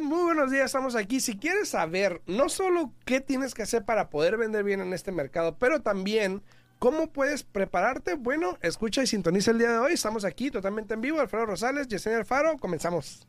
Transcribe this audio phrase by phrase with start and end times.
[0.00, 1.20] muy buenos días, estamos aquí.
[1.20, 5.12] Si quieres saber no solo qué tienes que hacer para poder vender bien en este
[5.12, 6.42] mercado, pero también
[6.78, 9.92] cómo puedes prepararte, bueno, escucha y sintoniza el día de hoy.
[9.92, 11.20] Estamos aquí totalmente en vivo.
[11.20, 13.26] Alfredo Rosales, Yesenia Alfaro, comenzamos.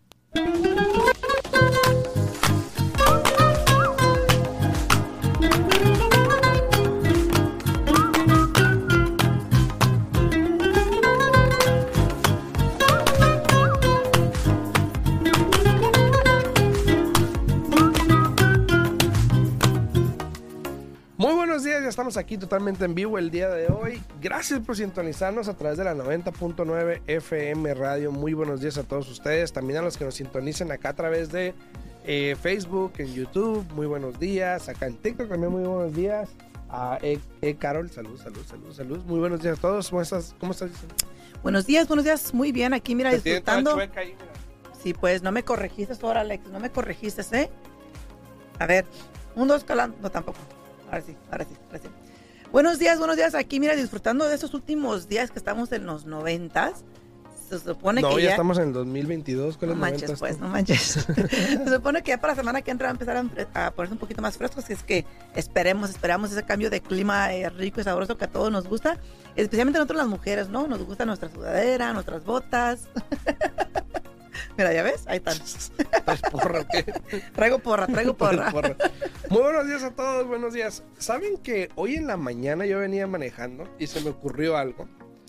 [21.95, 24.03] Estamos aquí totalmente en vivo el día de hoy.
[24.19, 28.11] Gracias por sintonizarnos a través de la 90.9 FM Radio.
[28.11, 31.31] Muy buenos días a todos ustedes, también a los que nos sintonicen acá a través
[31.31, 31.53] de
[32.03, 33.65] eh, Facebook, en YouTube.
[33.75, 36.31] Muy buenos días, acá en TikTok también muy buenos días.
[36.69, 38.99] A e, e Carol, salud, salud, salud, salud.
[39.05, 39.89] Muy buenos días a todos.
[39.89, 40.35] ¿Cómo estás?
[40.37, 40.71] ¿Cómo estás?
[41.43, 42.33] Buenos días, buenos días.
[42.33, 43.71] Muy bien, aquí mira, disfrutando.
[43.71, 44.33] chueca ahí, mira.
[44.83, 46.45] Sí, pues no me corregiste ahora, Alex.
[46.49, 47.49] No me corregiste, ¿eh?
[48.59, 48.83] A ver,
[49.33, 49.95] un, dos, calando.
[50.01, 50.39] No, tampoco.
[50.87, 51.89] Ahora sí, ahora sí, ahora sí.
[52.51, 53.35] Buenos días, buenos días.
[53.35, 56.83] Aquí, mira, disfrutando de estos últimos días que estamos en los noventas.
[57.49, 58.29] Se supone No, que ya ya.
[58.31, 59.53] estamos en el 2022.
[59.53, 60.81] No ¿cuáles manches, pues, no manches.
[61.29, 63.99] Se supone que ya para la semana que entra va a empezar a, ponerse un
[63.99, 64.67] poquito más frescos.
[64.69, 65.05] Es que
[65.35, 68.97] esperemos, esperamos ese cambio de clima eh, rico y sabroso que a todos nos gusta.
[69.35, 70.65] Especialmente a nosotros las mujeres, ¿no?
[70.67, 72.87] Nos gusta nuestra sudadera, nuestras botas.
[74.57, 75.03] Mira, ¿ya ves?
[75.07, 75.37] Ahí están.
[76.05, 76.83] ¿Traes porra qué?
[77.33, 78.51] Traigo porra, traigo porra.
[78.51, 78.75] Porra.
[79.29, 80.83] Muy buenos días a todos, buenos días.
[80.97, 84.87] ¿Saben que hoy en la mañana yo venía manejando y se me ocurrió algo?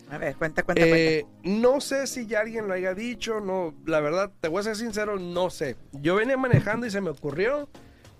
[0.09, 3.98] A ver, cuenta, cuenta, Eh, no sé si ya alguien lo haya dicho, no, la
[3.98, 5.77] verdad, te voy a ser sincero, no sé.
[5.93, 7.69] Yo venía manejando y se me ocurrió.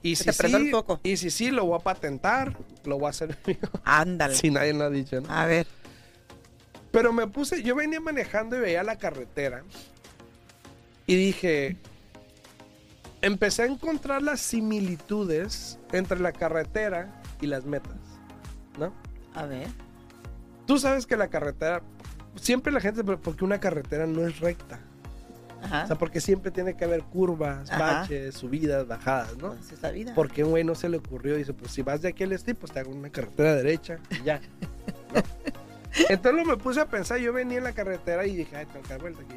[0.03, 3.57] Y si sí, y si sí, lo voy a patentar, lo voy a hacer mío.
[3.61, 3.81] cuenta.
[3.85, 4.35] Ándale.
[4.35, 5.33] si nadie lo ha dicho, ¿no?
[5.33, 5.67] A ver.
[6.91, 9.63] Pero me puse, yo venía manejando y veía la carretera.
[11.07, 11.77] Y dije,
[13.23, 17.97] empecé a encontrar las similitudes entre la carretera y las metas,
[18.79, 18.93] ¿no?
[19.35, 19.69] A ver.
[20.67, 21.83] Tú sabes que la carretera,
[22.35, 24.81] siempre la gente, porque una carretera no es recta.
[25.63, 25.85] Ajá.
[25.85, 28.01] O sea, porque siempre tiene que haber curvas, Ajá.
[28.01, 29.55] baches, subidas, bajadas, ¿no?
[29.55, 30.13] Pues es la vida.
[30.15, 32.55] Porque un güey no se le ocurrió, dice, pues si vas de aquí al este,
[32.55, 34.41] pues te hago una carretera derecha y ya.
[35.15, 35.23] ¿no?
[36.11, 38.83] Entonces lo me puse a pensar, yo venía en la carretera y dije, ay, tengo
[38.83, 39.37] que dar vuelta aquí.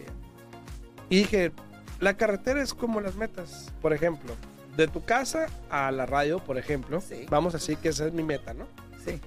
[1.10, 1.52] Y dije,
[2.00, 4.34] la carretera es como las metas, por ejemplo,
[4.78, 7.26] de tu casa a la radio, por ejemplo, Sí.
[7.30, 8.66] vamos a decir que esa es mi meta, ¿no?
[9.04, 9.20] Sí.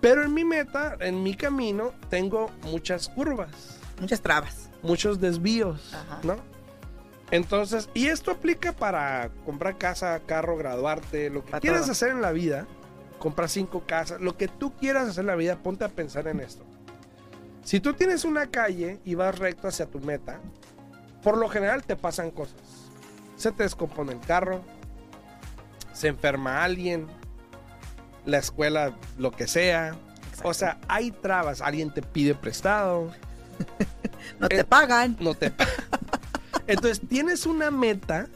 [0.00, 4.70] Pero en mi meta, en mi camino, tengo muchas curvas, Muchas trabas.
[4.82, 6.20] muchos desvíos, Ajá.
[6.24, 6.36] ¿no?
[7.30, 11.92] Entonces, y esto aplica para comprar casa, carro, graduarte, lo que Para quieras todo.
[11.92, 12.66] hacer en la vida,
[13.18, 16.40] comprar cinco casas, lo que tú quieras hacer en la vida, ponte a pensar en
[16.40, 16.64] esto.
[17.62, 20.38] Si tú tienes una calle y vas recto hacia tu meta,
[21.24, 22.56] por lo general te pasan cosas.
[23.36, 24.60] Se te descompone el carro,
[25.92, 27.06] se enferma alguien,
[28.24, 29.96] la escuela, lo que sea.
[30.44, 33.10] O sea, hay trabas, alguien te pide prestado,
[34.40, 35.16] No te Eh, pagan.
[35.20, 35.52] no te
[36.66, 38.26] Entonces tienes una meta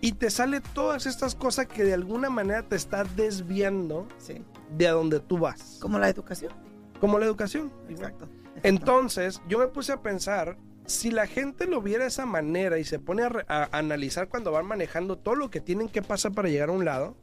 [0.00, 4.42] y te sale todas estas cosas que de alguna manera te está desviando Sí.
[4.76, 5.78] de a donde tú vas.
[5.80, 6.52] Como la educación.
[7.00, 7.72] Como la educación.
[7.88, 8.28] Exacto.
[8.62, 10.56] Entonces yo me puse a pensar,
[10.86, 14.66] si la gente lo viera de esa manera y se pone a, analizar cuando van
[14.66, 17.16] manejando todo lo que tienen que pasar para llegar a un lado,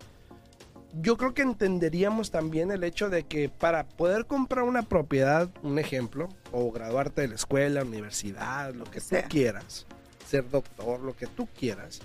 [1.01, 5.79] yo creo que entenderíamos también el hecho de que para poder comprar una propiedad, un
[5.79, 9.27] ejemplo, o graduarte de la escuela, universidad, lo que tú Sea.
[9.27, 9.87] quieras,
[10.27, 12.01] ser doctor, lo que tú quieras,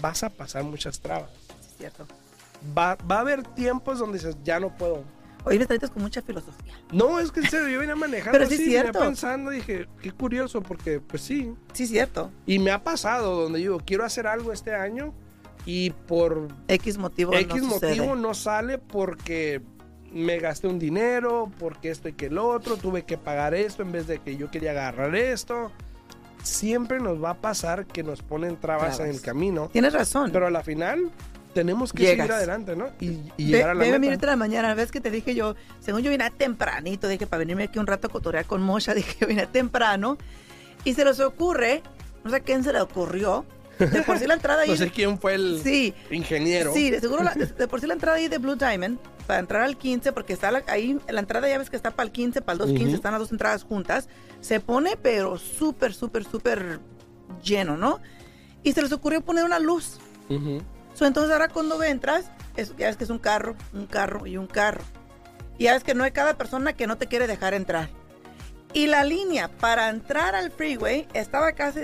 [0.00, 1.30] vas a pasar muchas trabas.
[1.60, 2.06] Es cierto.
[2.76, 5.04] Va, va a haber tiempos donde dices, ya no puedo.
[5.44, 6.74] Hoy me traes con mucha filosofía.
[6.92, 10.12] No, es que en serio, yo venía manejando Pero sí así, venía pensando, dije, qué
[10.12, 11.52] curioso, porque pues sí.
[11.72, 12.30] Sí, cierto.
[12.46, 15.12] Y me ha pasado donde digo, quiero hacer algo este año
[15.66, 17.96] y por X motivo X no sucede.
[17.96, 19.62] motivo no sale porque
[20.12, 23.92] me gasté un dinero, porque esto y que el otro, tuve que pagar esto en
[23.92, 25.72] vez de que yo quería agarrar esto.
[26.42, 29.00] Siempre nos va a pasar que nos ponen trabas, Trabas.
[29.00, 30.30] en el camino, Tienes razón.
[30.32, 31.10] pero a la final
[31.54, 32.26] tenemos que Llegas.
[32.26, 32.88] seguir adelante, ¿no?
[33.00, 33.98] Y, y llegar a la ve, meta.
[33.98, 37.40] minuto de la mañana, ves que te dije yo, según yo vine tempranito, dije para
[37.40, 40.18] venirme aquí un rato a cotorear con Mosha, dije yo vine temprano,
[40.84, 41.82] y se les ocurre,
[42.24, 43.44] no sé a quién se le ocurrió,
[43.78, 46.72] de por sí la entrada ahí, No sé quién fue el sí, ingeniero.
[46.72, 49.62] sí, de seguro, la- de, por sí la entrada ahí de Blue Diamond, para entrar
[49.62, 52.40] al 15, porque está la- ahí, la entrada ya ves que está para el 15,
[52.42, 52.96] para el 215, Ujú.
[52.96, 54.08] están las dos entradas juntas,
[54.40, 56.80] se pone pero súper, súper, súper
[57.44, 58.00] lleno, ¿no?
[58.64, 59.98] Y se les ocurrió poner una luz.
[60.28, 60.60] Ujú.
[61.02, 62.26] So, entonces ahora cuando entras,
[62.56, 64.84] es, ya ves que es un carro, un carro y un carro.
[65.58, 67.88] Y ya ves que no hay cada persona que no te quiere dejar entrar.
[68.72, 71.80] Y la línea para entrar al freeway estaba casi,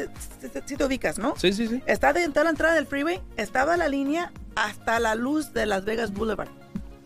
[0.67, 1.35] si, te ubicas, ¿no?
[1.37, 1.83] Sí, sí, sí.
[1.87, 5.85] Está dentro de la entrada del freeway, estaba la línea hasta la luz de Las
[5.85, 6.51] Vegas Boulevard.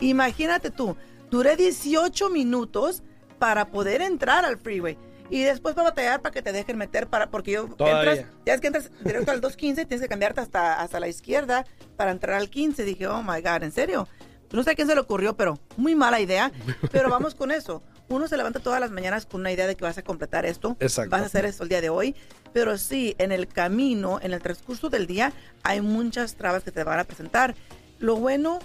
[0.01, 0.99] Imagínate tú,
[1.31, 3.03] duré 18 minutos
[3.39, 4.99] para poder entrar al freeway.
[5.33, 8.61] Y después para batallar para que te dejen meter para porque yo entras, ya es
[8.61, 11.65] que entras directo al 215, tienes que cambiarte hasta, hasta la izquierda
[11.97, 12.85] para entrar al 15.
[12.85, 14.07] Dije, oh my God, ¿en serio?
[14.53, 16.53] No sé a quién se le ocurrió, pero muy mala idea.
[16.91, 17.83] Pero vamos con eso.
[18.11, 20.77] Uno se levanta todas las mañanas con una idea de que vas a completar esto.
[20.81, 21.09] Exacto.
[21.09, 22.15] Vas a hacer esto el día de hoy.
[22.53, 25.33] Pero sí, en el camino, en el transcurso del día,
[25.63, 27.55] hay muchas trabas que te van a presentar.
[27.99, 28.59] Lo bueno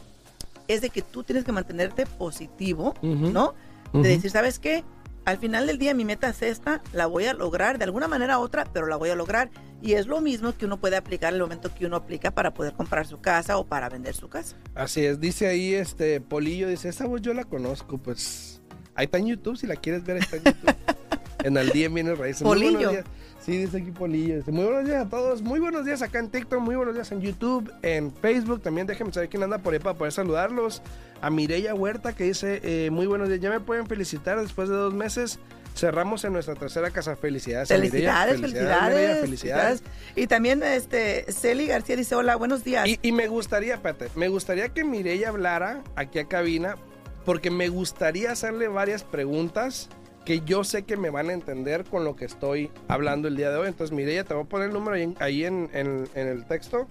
[0.68, 3.56] es de que tú tienes que mantenerte positivo, ¿no?
[3.94, 4.84] De decir, ¿sabes qué?
[5.28, 8.40] Al final del día mi meta es esta, la voy a lograr de alguna manera
[8.40, 9.50] u otra, pero la voy a lograr.
[9.82, 12.54] Y es lo mismo que uno puede aplicar en el momento que uno aplica para
[12.54, 14.56] poder comprar su casa o para vender su casa.
[14.74, 18.62] Así es, dice ahí este Polillo, dice, esa voz yo la conozco, pues
[18.96, 20.76] ahí está en YouTube, si la quieres ver, está en YouTube.
[21.44, 22.44] en Al Día Viene Raíces.
[22.44, 22.92] Polillo.
[23.48, 24.44] Sí, dice aquí Polillo.
[24.48, 25.42] muy buenos días a todos.
[25.42, 26.60] Muy buenos días acá en TikTok.
[26.60, 28.62] Muy buenos días en YouTube, en Facebook.
[28.62, 30.82] También déjenme saber quién anda por ahí para poder saludarlos.
[31.22, 33.40] A Mireya Huerta que dice, eh, muy buenos días.
[33.40, 35.40] Ya me pueden felicitar después de dos meses.
[35.78, 37.16] Cerramos en nuestra tercera casa.
[37.16, 37.70] Felicidades.
[37.70, 39.84] Felicidades, felicidades, felicidades,
[40.18, 42.86] Y también este Celi García dice, hola, buenos días.
[43.02, 46.76] Y, me gustaría, espérate, me gustaría que Mireya hablara aquí a cabina
[47.24, 49.88] porque me gustaría hacerle varias preguntas
[50.28, 53.50] que yo sé que me van a entender con lo que estoy hablando el día
[53.50, 53.70] de hoy.
[53.70, 56.86] Entonces, Mireya, te voy a poner el número ahí, en, el texto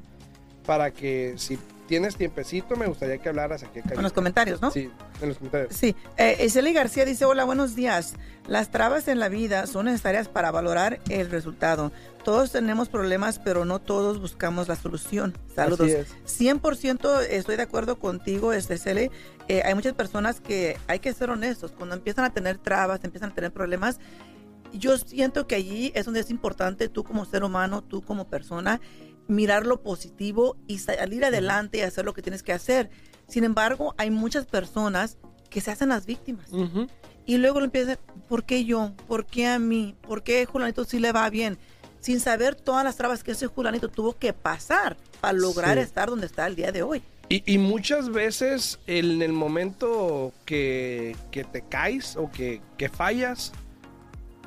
[0.64, 3.80] para que si tienes tiempecito, me gustaría que hablaras aquí.
[3.90, 4.70] En los comentarios, ¿no?
[4.70, 4.90] Sí,
[5.20, 5.74] en los comentarios.
[5.74, 5.94] Sí.
[6.16, 8.14] Eh, García dice, hola, buenos días.
[8.46, 11.92] Las trabas en la vida son necesarias para valorar el resultado.
[12.24, 15.36] Todos tenemos problemas, pero no todos buscamos la solución.
[15.54, 15.90] Saludos.
[16.26, 19.10] 100% estoy de acuerdo contigo, este Cele.
[19.48, 21.72] Eh, hay muchas personas que hay que ser honestos.
[21.72, 23.98] Cuando empiezan a tener trabas, empiezan a tener problemas,
[24.72, 28.80] yo siento que allí es donde es importante tú como ser humano, tú como persona,
[29.28, 32.90] mirar lo positivo y salir adelante y hacer lo que tienes que hacer.
[33.28, 35.18] Sin embargo, hay muchas personas
[35.50, 36.50] que se hacen las víctimas.
[37.24, 38.92] Y luego lo empiezan, ¿por qué yo?
[39.08, 39.96] ¿Por qué a mí?
[40.02, 41.58] ¿Por qué Julanito sí le va bien?
[42.00, 46.26] Sin saber todas las trabas que ese Julanito tuvo que pasar para lograr estar donde
[46.26, 47.02] está el día de hoy.
[47.28, 52.60] Y, muchas veces en el momento que, te caes o que,
[52.92, 53.50] fallas,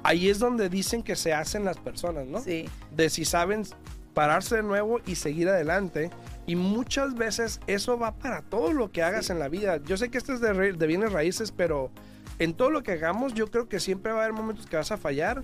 [0.04, 2.40] ahí es donde dicen que se hacen las personas, ¿no?
[2.42, 2.70] Sí.
[2.96, 3.66] De si saben
[4.14, 6.10] pararse de nuevo y seguir adelante.
[6.46, 9.78] Y muchas veces eso va para todo lo que hagas en la vida.
[9.78, 11.92] Yo sé que esto es de, de, bienes raíces, pero
[12.40, 14.92] en todo lo que hagamos yo creo que siempre va a haber momentos que vas
[14.92, 15.44] a fallar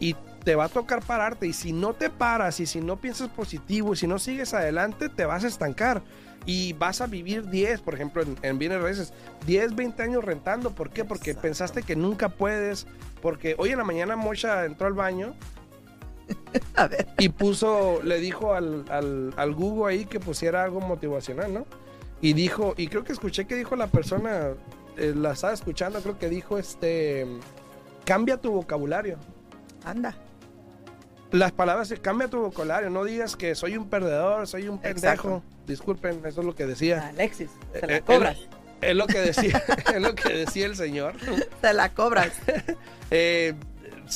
[0.00, 0.14] y
[0.44, 1.46] te va a tocar pararte.
[1.46, 5.08] Y si no te paras y si no piensas positivo y si no sigues adelante,
[5.08, 6.02] te vas a estancar
[6.46, 9.12] y vas a vivir 10, por ejemplo, en, bienes raíces,
[9.46, 10.70] 10, 20 años rentando.
[10.70, 11.04] ¿Por qué?
[11.04, 12.86] Porque pensaste que nunca puedes.
[13.22, 15.34] Porque hoy en la mañana Mocha entró al baño.
[16.76, 17.06] a ver.
[17.18, 21.66] Y puso, le dijo al, al, Google ahí que pusiera algo motivacional, ¿no?
[22.20, 24.52] Y dijo, y creo que escuché que dijo la persona,
[24.96, 27.26] eh, la estaba escuchando, creo que dijo este,
[28.04, 29.18] cambia tu vocabulario.
[29.84, 30.16] Anda
[31.34, 35.42] las palabras, cambia tu vocabulario, no digas que soy un perdedor, soy un pendejo.
[35.66, 37.08] Disculpen, eso es lo que decía.
[37.08, 38.38] Alexis, se eh, la eh, cobras.
[38.80, 39.62] Es, lo que decía,
[39.94, 41.14] es lo que decía el señor.
[41.60, 42.32] Se la cobras.
[43.10, 43.54] Eh,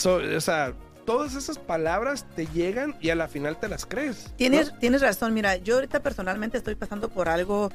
[0.05, 0.75] o sea,
[1.09, 4.31] todas esas palabras te llegan y a la final te las crees.
[4.37, 7.71] Tienes, tienes razón, mira, yo ahorita personalmente estoy pasando por algo,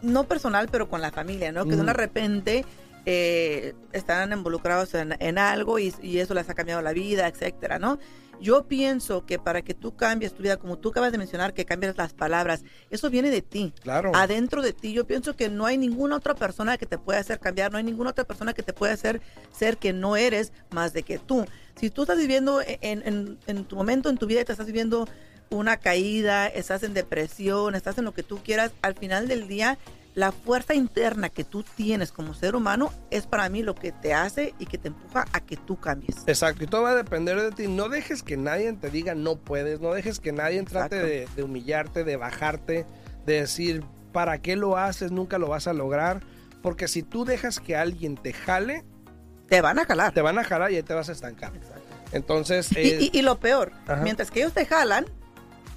[0.00, 1.66] no personal, pero con la familia, ¿no?
[1.66, 2.64] Que de repente
[3.04, 7.98] eh, están involucrados en, algo y, eso les ha cambiado la vida, etcétera, ¿no?
[8.40, 11.64] Yo pienso que para que tú cambies tu vida, como tú acabas de mencionar, que
[11.64, 13.72] cambies las palabras, eso viene de ti.
[13.82, 14.12] Claro.
[14.14, 14.92] Adentro de ti.
[14.92, 17.84] Yo pienso que no hay ninguna otra persona que te pueda hacer cambiar, no hay
[17.84, 19.20] ninguna otra persona que te pueda hacer
[19.52, 21.46] ser que no eres más de que tú.
[21.76, 25.06] Si tú estás viviendo en, en tu momento en tu vida y te estás viviendo
[25.50, 29.78] una caída, estás en depresión, estás en lo que tú quieras, al final del día
[30.14, 34.12] la fuerza interna que tú tienes como ser humano es para mí lo que te
[34.12, 36.16] hace y que te empuja a que tú cambies.
[36.26, 37.68] Exacto, y todo va a depender de ti.
[37.68, 42.04] No dejes que nadie te diga no puedes, no dejes que nadie trate de, humillarte,
[42.04, 42.86] de bajarte,
[43.24, 45.12] de decir, ¿para qué lo haces?
[45.12, 46.20] Nunca lo vas a lograr.
[46.62, 48.84] Porque si tú dejas que alguien te jale,
[49.48, 50.12] te van a jalar.
[50.12, 51.52] Te van a jalar y ahí te vas a estancar.
[52.12, 52.70] Entonces.
[52.72, 55.06] y, eh, lo peor, mientras que ellos te jalan,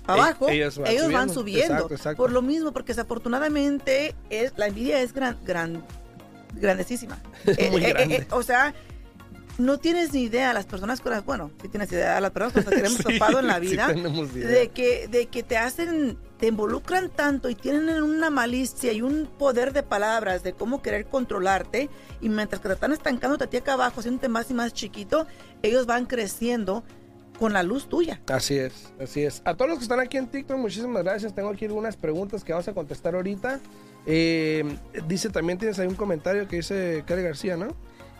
[0.07, 0.79] abajo, ellos
[1.12, 1.89] van, subiendo.
[2.15, 5.83] Por lo mismo, porque desafortunadamente es, la envidia es gran, gran,
[6.53, 7.19] grandísima.
[7.45, 8.15] Eh, Muy eh, grande.
[8.15, 8.74] Eh, o sea,
[9.57, 12.74] no tienes ni idea, las personas con las, bueno, si tienes idea, las personas con
[12.74, 17.10] las que hemos topado en la vida, de que, de que te hacen, te involucran
[17.10, 21.89] tanto y tienen una malicia y un poder de palabras de cómo querer controlarte
[22.22, 25.27] y mientras que te están estancando a ti acá abajo, haciéndote más y más chiquito,
[25.62, 26.83] ellos van creciendo
[27.40, 28.22] con la luz tuya.
[28.28, 29.42] Así es, así es.
[29.46, 31.34] A todos los que están aquí en TikTok, muchísimas gracias.
[31.34, 33.60] Tengo aquí algunas preguntas que vamos a contestar ahorita.
[34.06, 37.75] Eh, dice también, tienes ahí un comentario que dice Karen García, ¿no?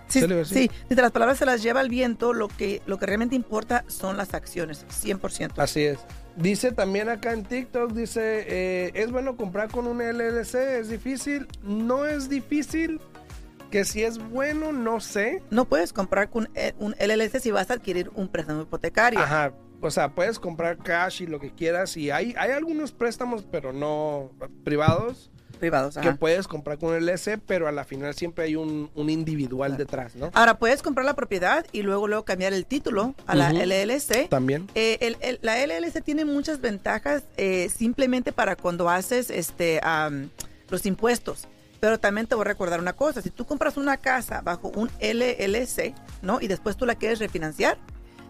[0.08, 3.36] Sí, sí, desde las palabras se las lleva el viento, lo que, lo que realmente
[3.36, 5.54] importa son las acciones, 100%.
[5.58, 6.00] Así es.
[6.36, 10.56] Dice también acá en TikTok, dice, eh, ¿es bueno comprar con un LLC?
[10.80, 11.48] ¿Es difícil?
[11.64, 13.00] No es difícil,
[13.74, 15.42] que si es bueno, no sé.
[15.50, 19.20] No puedes comprar con eh, un LLC si vas a adquirir un préstamo hipotecario.
[19.20, 19.52] Ajá,
[19.82, 23.74] o sea, puedes comprar cash y lo que quieras y hay, hay algunos préstamos, pero
[23.74, 24.30] no
[24.64, 25.96] privados privados.
[25.96, 30.14] Que puedes comprar con el LLC, pero a la final siempre hay un, individual detrás,
[30.16, 30.30] ¿no?
[30.34, 34.28] Ahora, puedes comprar la propiedad y luego, luego cambiar el título a la LLC.
[34.30, 34.68] También.
[34.76, 39.80] Eh, la LLC tiene muchas ventajas eh, simplemente para cuando haces este
[40.70, 41.48] los impuestos.
[41.84, 44.90] Pero también te voy a recordar una cosa, si tú compras una casa bajo un
[45.02, 46.40] LLC, ¿no?
[46.40, 47.78] Y después tú la quieres refinanciar,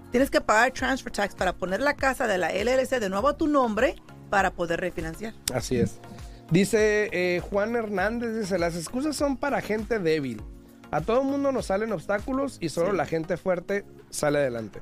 [0.09, 3.37] tienes que pagar transfer tax para poner la casa de la LLC de nuevo a
[3.37, 3.93] tu nombre
[4.31, 5.35] para poder refinanciar.
[5.53, 5.99] Así es.
[6.49, 10.41] Dice eh, Juan Hernández, dice, las excusas son para gente débil.
[10.89, 14.79] A todo el mundo nos salen obstáculos y solo la gente fuerte sale adelante.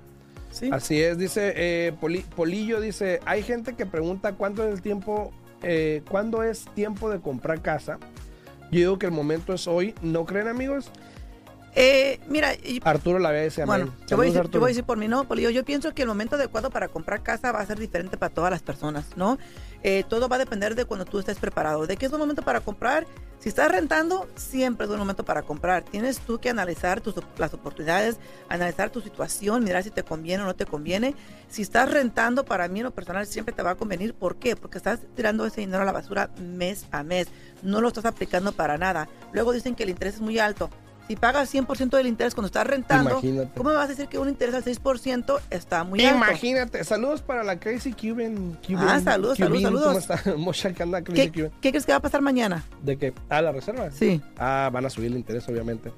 [0.50, 0.70] Sí.
[0.72, 1.94] Así es, dice eh,
[2.38, 7.20] Polillo, dice, hay gente que pregunta cuánto es el tiempo, eh, cuándo es tiempo de
[7.20, 8.00] comprar casa.
[8.72, 10.90] Yo digo que el momento es hoy, ¿no creen amigos?
[11.74, 12.52] Eh, mira,
[12.84, 15.94] Arturo la ve ese Bueno, yo voy, a decir, por mí, no, Polillo, yo pienso
[15.94, 19.06] que el momento adecuado para comprar casa va a ser diferente para todas las personas,
[19.16, 19.38] ¿no?
[19.84, 21.88] Eh, todo va a depender de cuando tú estés preparado.
[21.88, 23.08] ¿De qué es un momento para comprar?
[23.40, 25.84] Si estás rentando, siempre es un momento para comprar.
[25.84, 28.18] Tienes tú que analizar tus, las oportunidades,
[28.50, 31.16] analizar tu situación, mirar si te conviene o no te conviene.
[31.50, 34.14] Si estás rentando, para mí en lo personal siempre te va a convenir.
[34.14, 34.56] ¿Por qué?
[34.56, 37.30] Porque estás tirando ese dinero a la basura mes a mes.
[37.64, 39.10] No lo estás aplicando para nada.
[39.32, 40.70] Luego dicen que el interés es muy alto
[41.08, 43.22] si pagas 100% del interés cuando estás rentando,
[43.56, 46.18] ¿cómo me vas a decir que un interés al 6% está muy alto?
[46.18, 46.84] Imagínate.
[46.84, 48.58] Saludos para la Crazy Cuban.
[48.78, 50.08] ah, saludos, saludos, saludos.
[50.24, 50.52] ¿Cómo?
[51.04, 51.52] Crazy ¿Qué, Cuban.
[51.62, 52.64] ¿Qué crees que va a pasar mañana?
[52.82, 53.14] ¿De qué?
[53.30, 53.92] Ah, la reserva.
[53.92, 54.22] Sí.
[54.38, 55.92] Ah, van a subir el interés, obviamente.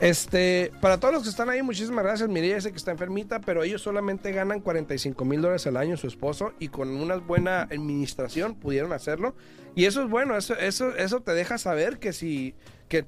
[0.00, 2.28] Este, para todos los que están ahí, muchísimas gracias.
[2.28, 6.08] Mireya sé que está enfermita, pero ellos solamente ganan 45 mil dólares al año, su
[6.08, 9.34] esposo, y con una buena administración pudieron hacerlo.
[9.74, 12.54] Y eso es bueno, eso, eso, eso te deja saber que si,
[12.88, 13.06] que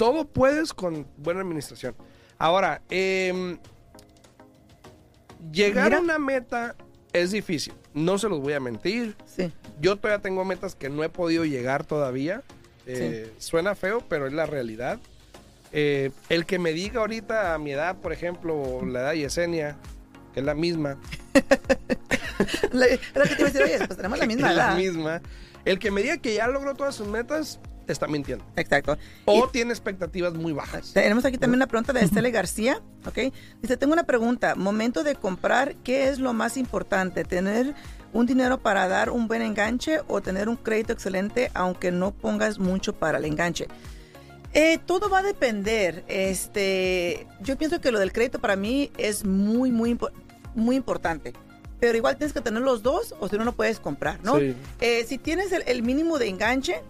[0.00, 1.94] todo puedes con buena administración.
[2.38, 3.58] Ahora, em,
[5.52, 6.74] llegar a una meta
[7.12, 7.74] es difícil.
[7.92, 9.14] No se los voy a mentir.
[9.26, 9.52] Sí.
[9.78, 12.42] Yo todavía tengo metas que no he podido llegar todavía.
[12.86, 14.98] Eh, suena feo, pero es la realidad.
[15.70, 19.76] Eh, el que me diga ahorita a mi edad, por ejemplo, la edad de Yesenia,
[20.32, 20.96] que es la misma.
[22.72, 24.70] Era que te iba a decir, oye, pues tenemos la misma edad.
[24.70, 25.20] La misma.
[25.66, 27.60] El que me diga que ya logró todas sus metas,
[27.92, 28.44] está mintiendo.
[28.56, 28.96] Exacto.
[29.24, 30.92] O tiene expectativas muy bajas.
[30.92, 33.32] Tenemos aquí también una pregunta de Estela García, ¿ok?
[33.60, 34.54] Dice, tengo una pregunta.
[34.54, 37.24] Momento de comprar, ¿qué es lo más importante?
[37.24, 37.74] ¿Tener
[38.12, 42.58] un dinero para dar un buen enganche o tener un crédito excelente aunque no pongas
[42.58, 43.68] mucho para el enganche?
[44.52, 46.04] Eh, todo va a depender.
[46.08, 49.98] Este, yo pienso que lo del crédito para mí es muy, muy,
[50.54, 51.34] muy importante
[51.80, 54.38] pero igual tienes que tener los dos o si no, no puedes comprar, ¿no?
[54.38, 56.82] Eh, si tienes el, mínimo de enganche,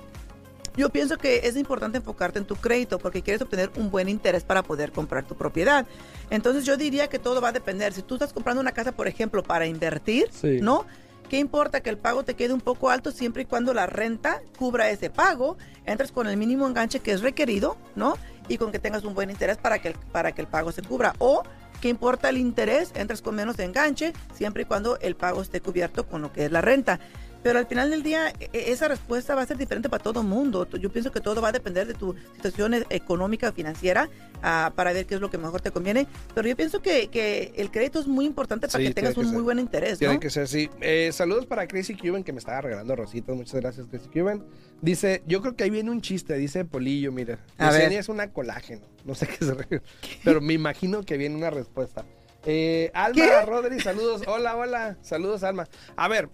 [0.81, 4.45] yo pienso que es importante enfocarte en tu crédito porque quieres obtener un buen interés
[4.45, 5.87] para poder comprar tu propiedad.
[6.31, 7.93] Entonces yo diría que todo va a depender.
[7.93, 10.31] Si tú estás comprando una casa, por ejemplo, para invertir,
[10.63, 10.87] ¿no?
[11.29, 14.41] ¿Qué importa que el pago te quede un poco alto siempre y cuando la renta
[14.59, 15.59] cubra ese pago?
[15.85, 18.17] Entras con el mínimo enganche que es requerido, ¿no?
[18.49, 20.83] Y con que tengas un buen interés para que el, para que el pago se
[20.83, 21.15] cubra.
[21.19, 21.43] O
[21.81, 22.93] ¿Qué importa el interés?
[22.95, 26.53] Entras con menos enganche siempre y cuando el pago esté cubierto con lo que es
[26.53, 27.01] la renta.
[27.43, 30.21] Pero al final del día, e, e, esa respuesta va a ser diferente para todo
[30.21, 30.69] el mundo.
[30.79, 34.11] Yo pienso que todo va a depender de tu situación e, económica o financiera
[34.43, 36.07] ah, para ver qué es lo que mejor te conviene.
[36.35, 39.43] Pero yo pienso que, que el crédito es muy importante para que tengas un muy
[39.43, 39.99] buen interés.
[39.99, 40.69] Tiene que ser así.
[40.81, 43.35] Eh, saludos para Crazy Cuban que me estaba regalando rositas.
[43.35, 44.45] Muchas gracias, Crazy Cuban.
[44.83, 47.39] Dice, yo creo que ahí viene un chiste, dice Polillo, mira.
[47.59, 48.87] A es una colágeno.
[49.03, 49.55] No sé qué se
[50.25, 52.05] pero me imagino que viene una respuesta.
[52.45, 54.23] Eh, Alma Rodri, saludos.
[54.27, 54.99] Hola, hola.
[55.01, 55.67] Saludos, Alma.
[55.97, 56.29] A ver,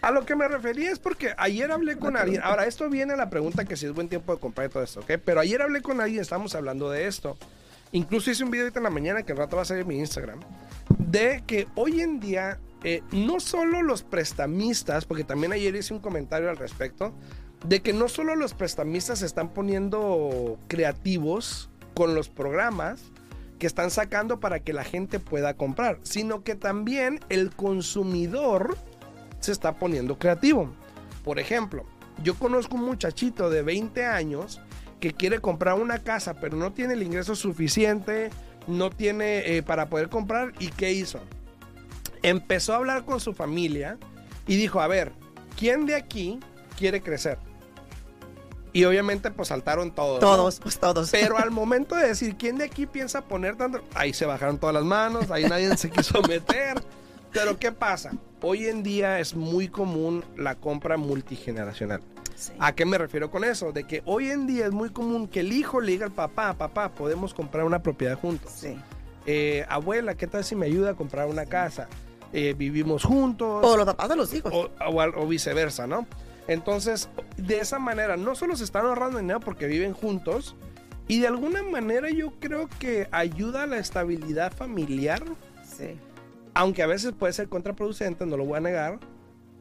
[0.00, 2.40] a lo que me refería es porque ayer hablé con alguien.
[2.44, 5.00] Ahora, esto viene a la pregunta que si es buen tiempo de comprar todo esto,
[5.00, 5.12] ¿ok?
[5.24, 7.36] Pero ayer hablé con alguien, estamos hablando de esto.
[7.90, 9.88] Incluso hice un video ahorita en la mañana que el rato va a salir en
[9.88, 10.40] mi Instagram.
[10.98, 16.00] De que hoy en día, eh, no solo los prestamistas, porque también ayer hice un
[16.00, 17.12] comentario al respecto,
[17.66, 23.00] de que no solo los prestamistas se están poniendo creativos con los programas
[23.58, 28.76] que están sacando para que la gente pueda comprar, sino que también el consumidor
[29.40, 30.70] se está poniendo creativo.
[31.24, 31.84] Por ejemplo,
[32.22, 34.60] yo conozco un muchachito de 20 años
[35.00, 38.30] que quiere comprar una casa, pero no tiene el ingreso suficiente,
[38.66, 40.52] no tiene eh, para poder comprar.
[40.58, 41.20] ¿Y qué hizo?
[42.22, 43.98] Empezó a hablar con su familia
[44.46, 45.12] y dijo, a ver,
[45.56, 46.40] ¿quién de aquí
[46.76, 47.38] quiere crecer?
[48.72, 50.20] Y obviamente pues saltaron todos.
[50.20, 51.10] Todos, pues todos.
[51.10, 53.82] Pero al momento de decir, ¿quién de aquí piensa poner tanto?
[53.94, 56.82] Ahí se bajaron todas las manos, ahí nadie se quiso meter.
[57.32, 58.12] Pero ¿qué pasa?
[58.40, 62.00] Hoy en día es muy común la compra multigeneracional.
[62.34, 62.52] Sí.
[62.60, 63.72] ¿A qué me refiero con eso?
[63.72, 66.54] De que hoy en día es muy común que el hijo le diga al papá,
[66.54, 68.52] papá, podemos comprar una propiedad juntos.
[68.54, 68.76] Sí.
[69.26, 71.88] Eh, abuela, ¿qué tal si me ayuda a comprar una casa?
[72.32, 73.64] Eh, vivimos juntos.
[73.64, 74.52] O los papás de los hijos.
[74.54, 76.06] o, o viceversa, ¿no?
[76.46, 80.54] Entonces, de esa manera, no solo se están ahorrando dinero porque viven juntos,
[81.06, 85.22] y de alguna manera yo creo que ayuda a la estabilidad familiar,
[85.76, 85.96] Sí.
[86.58, 88.98] Aunque a veces puede ser contraproducente, no lo voy a negar.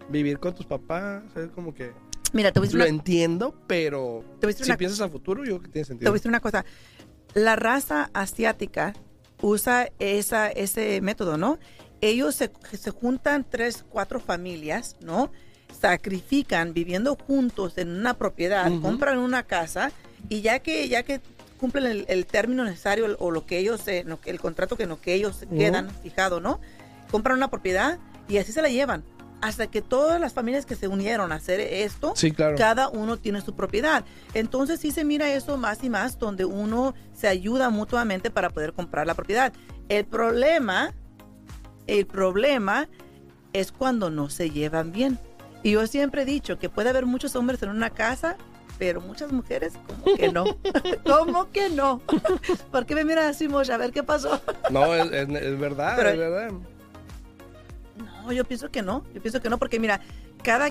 [0.10, 1.92] Vivir con tus papás, es como que
[2.34, 5.68] Mira, te lo una, entiendo, pero te si una- piensas a futuro, yo creo que
[5.70, 6.10] tiene te voy sentido.
[6.12, 6.66] a decir una cosa.
[7.36, 8.94] La raza asiática
[9.42, 11.60] usa esa, ese método, ¿no?
[12.02, 15.32] Ellos se, se juntan tres, cuatro familias, ¿no?
[15.80, 19.92] Sacrifican viviendo juntos en una propiedad, compran una casa
[20.30, 21.22] y ya que ya que
[21.60, 25.00] cumplen el, el término necesario el- o lo que ellos, eh, el contrato que, lo
[25.02, 26.60] que ellos quedan fijado, ¿no?
[27.12, 27.98] Compran una propiedad
[28.28, 29.04] y así se la llevan.
[29.40, 32.56] Hasta que todas las familias que se unieron a hacer esto, Sí, claro.
[32.58, 34.04] cada uno tiene su propiedad.
[34.34, 38.74] Entonces sí se mira eso más y más, donde uno se ayuda mutuamente para poder
[38.74, 39.54] comprar la propiedad.
[39.90, 40.92] El problema,
[41.86, 42.90] el problema
[43.54, 45.20] es cuando no se llevan bien.
[45.64, 48.38] Y yo siempre he dicho que puede haber muchos hombres en una casa,
[48.80, 50.46] pero muchas mujeres como que no.
[51.06, 52.02] ¿Cómo que no?
[52.72, 53.76] ¿Por qué me miras así, Mocha?
[53.76, 54.42] A ver qué pasó.
[54.72, 56.52] No, es, es- es verdad, Pero- es verdad.
[58.28, 59.06] No, yo pienso que no.
[59.14, 60.02] Yo pienso que no, porque mira,
[60.44, 60.70] cada...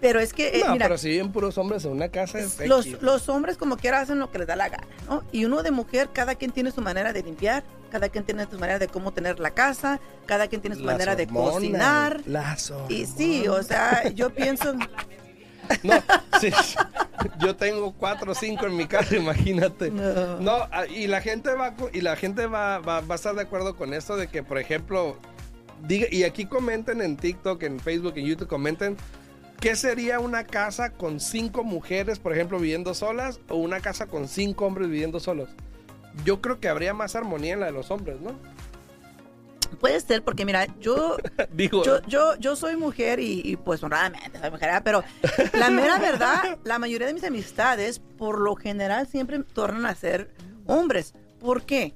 [0.00, 2.66] Pero es que, eh, no, mira, pero si viven puros hombres en una casa, es
[2.66, 5.24] los, los hombres como quiera hacen lo que les da la gana, ¿no?
[5.32, 8.58] Y uno de mujer, cada quien tiene su manera de limpiar, cada quien tiene su
[8.58, 12.20] manera de cómo tener la casa, cada quien tiene su Las manera de cocinar.
[12.26, 14.74] las Y sí, o sea, yo pienso,
[15.82, 16.02] No,
[16.40, 16.50] sí,
[17.38, 19.90] yo tengo cuatro o cinco en mi casa, imagínate.
[19.90, 20.38] No.
[20.40, 23.42] No, ah, y la gente va y la gente va, va, va a estar de
[23.42, 25.18] acuerdo con esto de que, por ejemplo,
[25.86, 28.96] diga, y aquí comenten en TikTok, en Facebook, en YouTube, comenten
[29.60, 34.28] qué sería una casa con cinco mujeres, por ejemplo, viviendo solas, o una casa con
[34.28, 35.48] cinco hombres viviendo solos.
[36.24, 38.38] Yo creo que habría más armonía en la de los hombres, ¿no?
[39.66, 41.16] Puede ser, porque mira, yo,
[41.52, 44.82] Digo, yo, yo, yo soy mujer y, y, pues honradamente soy mujer, ¿verdad?
[44.84, 45.04] pero
[45.52, 50.30] la mera verdad, la mayoría de mis amistades, por lo general, siempre tornan a ser
[50.66, 51.14] hombres.
[51.40, 51.94] ¿Por qué?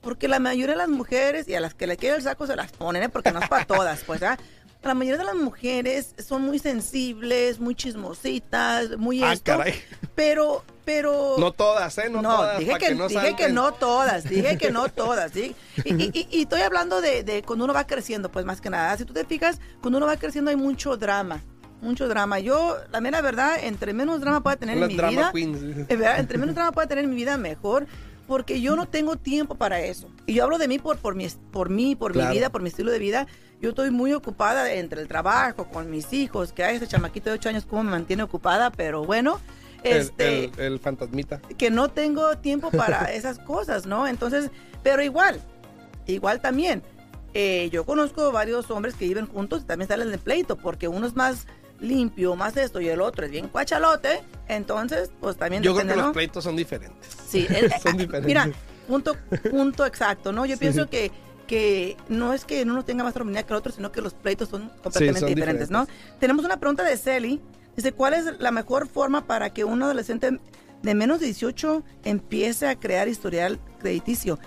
[0.00, 2.56] Porque la mayoría de las mujeres, y a las que le queda el saco se
[2.56, 3.08] las ponen, ¿eh?
[3.08, 4.38] porque no es para todas, pues, ¿verdad?
[4.82, 9.74] La mayoría de las mujeres son muy sensibles, muy chismositas, muy ah, esto, caray.
[10.14, 11.36] pero, pero...
[11.38, 12.08] No todas, ¿eh?
[12.10, 12.58] No, No, todas.
[12.58, 15.54] dije, pa' que, no dije que no todas, dije que no todas, ¿sí?
[15.84, 18.70] Y, y- y- y estoy hablando de, de cuando uno va creciendo, pues más que
[18.70, 18.96] nada.
[18.96, 21.42] Si tú te fijas, cuando uno va creciendo hay mucho drama,
[21.80, 22.40] mucho drama.
[22.40, 25.90] Yo, la mera verdad, entre menos drama pueda tener Las en mi drama vida, queens.
[25.90, 27.86] eh, entre menos drama pueda tener en mi vida, mejor.
[28.26, 30.08] Porque yo no tengo tiempo para eso.
[30.26, 32.28] Y yo hablo de mí por, por, mi, por mí, por Claro.
[32.30, 33.26] mi vida, por mi estilo de vida.
[33.60, 37.34] Yo estoy muy ocupada entre el trabajo, con mis hijos, que hay ese chamaquito de
[37.36, 39.40] 8 años, cómo me mantiene ocupada, pero bueno.
[39.82, 41.40] El, Este, el- el fantasmita.
[41.56, 44.06] que no tengo tiempo para esas cosas, ¿no?
[44.06, 44.50] Entonces,
[44.82, 45.40] pero igual,
[46.06, 46.82] igual también,
[47.34, 51.06] eh, yo conozco varios hombres que viven juntos y también salen de pleito, porque uno
[51.06, 51.46] es más
[51.78, 55.96] limpio, más esto, y el otro es bien cuachalote, entonces, pues también Yo creo que
[55.96, 57.16] los pleitos son diferentes.
[57.28, 58.26] Sí, eh, eh, Son ah, diferentes.
[58.26, 58.50] Mira,
[58.86, 59.16] punto,
[59.50, 60.44] punto exacto, ¿no?
[60.44, 60.60] Yo Sí.
[60.60, 61.10] pienso que,
[61.46, 64.48] que no es que uno tenga más armonía que el otro, sino que los pleitos
[64.50, 65.86] son completamente son diferentes, ¿no?
[66.18, 67.40] Tenemos una pregunta de Celi.
[67.76, 70.40] Dice, ¿cuál es la mejor forma para que un adolescente
[70.82, 74.38] de menos de 18 empiece a crear historial crediticio?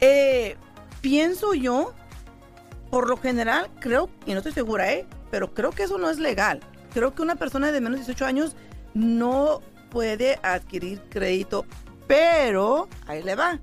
[0.00, 0.56] Eh,
[1.00, 1.92] pienso yo,
[2.90, 5.06] por lo general, creo, y no estoy segura, ¿eh?
[5.30, 6.60] Pero creo que eso no es legal.
[6.94, 8.56] Creo que una persona de menos de 18 años
[8.94, 11.66] no puede adquirir crédito,
[12.06, 13.60] pero ahí le va.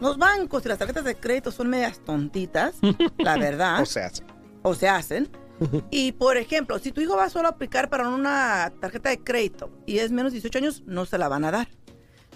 [0.00, 2.76] Los bancos y las tarjetas de crédito son medias tontitas,
[3.18, 4.22] la verdad O sea, sí.
[4.62, 5.28] o se hacen.
[5.90, 9.70] Y por ejemplo, si tu hijo va solo a aplicar para una tarjeta de crédito
[9.86, 11.68] y es menos de 18 años, no se la van a dar.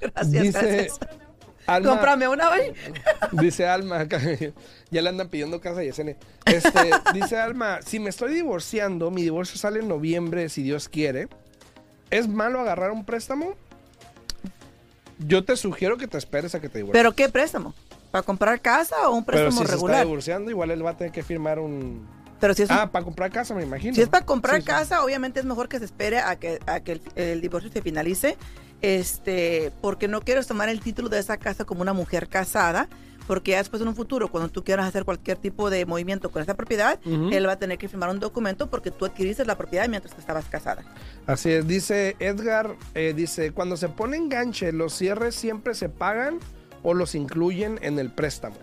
[0.00, 1.00] Gracias, dice gracias.
[1.74, 2.72] Alma, Cómprame una, güey.
[3.32, 4.06] dice Alma,
[4.90, 6.16] ya le andan pidiendo casa a Yesenia.
[6.44, 11.28] Este, dice Alma, si me estoy divorciando, mi divorcio sale en noviembre, si Dios quiere.
[12.10, 13.54] ¿Es malo agarrar un préstamo?
[15.18, 16.98] Yo te sugiero que te esperes a que te divorcies.
[16.98, 17.74] ¿Pero qué préstamo?
[18.10, 20.04] ¿Para comprar casa o un Pero préstamo si se está regular?
[20.06, 22.08] divorciando, igual él va a tener que firmar un...
[22.40, 23.94] Pero si es, un- Ah, para comprar casa, me imagino.
[23.94, 24.66] si es para comprar Sí, sí.
[24.68, 27.82] casa, obviamente es mejor que se espere a que, a que el, el divorcio se
[27.82, 28.36] finalice,
[28.80, 32.88] este, porque no quieres tomar el título de esa casa como una mujer casada,
[33.26, 36.42] porque ya después en un futuro, cuando tú quieras hacer cualquier tipo de movimiento con
[36.42, 39.88] esa propiedad, él va a tener que firmar un documento porque tú adquiriste la propiedad
[39.88, 40.82] mientras que estabas casada.
[41.26, 46.38] Así es, dice Edgar, eh, dice, cuando se pone enganche, ¿los cierres siempre se pagan
[46.82, 48.56] o los incluyen en el préstamo?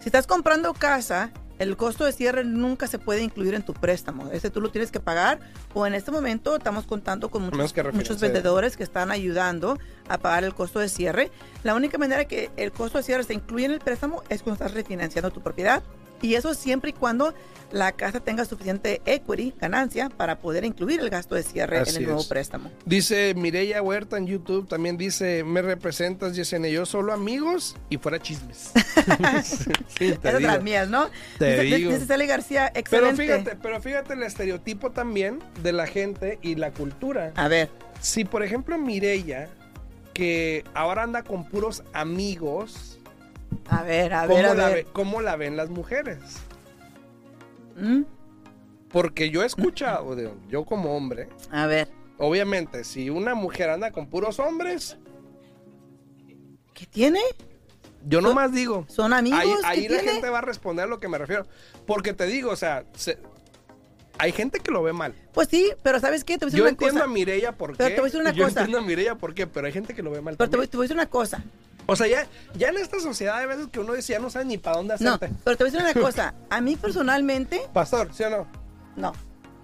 [0.00, 4.30] Si estás comprando casa, el costo de cierre nunca se puede incluir en tu préstamo.
[4.30, 5.40] Ese tú lo tienes que pagar
[5.72, 10.44] o en este momento estamos contando con muchos, muchos vendedores que están ayudando a pagar
[10.44, 11.30] el costo de cierre.
[11.62, 14.64] La única manera que el costo de cierre se incluye en el préstamo es cuando
[14.64, 15.82] estás refinanciando tu propiedad.
[16.24, 17.34] Y eso siempre y cuando
[17.70, 21.96] la casa tenga suficiente equity, ganancia, para poder incluir el gasto de cierre Así en
[21.96, 22.26] el nuevo es.
[22.28, 22.70] préstamo.
[22.86, 28.18] Dice Mireya Huerta en YouTube, también dice, me representas, Yesenia, yo solo amigos y fuera
[28.20, 28.70] chismes.
[29.98, 31.08] sí, Esas las mías, ¿no?
[31.38, 31.92] Te dice, digo.
[31.92, 33.22] dice Sally García, Pero excelente.
[33.22, 37.32] fíjate, pero fíjate el estereotipo también de la gente y la cultura.
[37.36, 39.48] A ver, Si por ejemplo Mireya,
[40.14, 42.93] que ahora anda con puros amigos,
[43.68, 44.84] a ver, a ¿cómo, ver, a la ver.
[44.84, 46.18] ve- cómo la ven las mujeres?
[47.76, 48.02] ¿Mm?
[48.90, 50.16] Porque yo he escuchado,
[50.48, 51.88] yo como hombre, A ver.
[52.18, 54.96] obviamente, si una mujer anda con puros hombres,
[56.72, 57.20] ¿Qué tiene?
[58.06, 59.40] yo nomás digo, ¿Son amigos?
[59.40, 60.12] ahí, ¿Qué ahí la tiene?
[60.12, 61.46] gente va a responder a lo que me refiero.
[61.86, 63.18] Porque te digo, o sea, se-
[64.18, 65.14] hay gente que lo ve mal.
[65.32, 66.38] Pues sí, pero ¿sabes qué?
[66.38, 67.04] Te voy a decir Yo una entiendo cosa.
[67.10, 67.76] a Mireya por qué.
[67.78, 68.60] Pero te voy a decir una yo cosa.
[68.60, 70.36] entiendo a Mireya por qué, pero hay gente que lo ve mal.
[70.36, 71.42] Pero te voy, te voy a decir una cosa.
[71.86, 74.44] O sea, ya, ya en esta sociedad hay veces que uno dice, ya no sabe
[74.46, 75.34] ni para dónde No, hacerte.
[75.44, 76.34] pero te voy a decir una cosa.
[76.50, 78.46] A mí personalmente, Pastor, ¿sí o no?
[78.96, 79.12] no.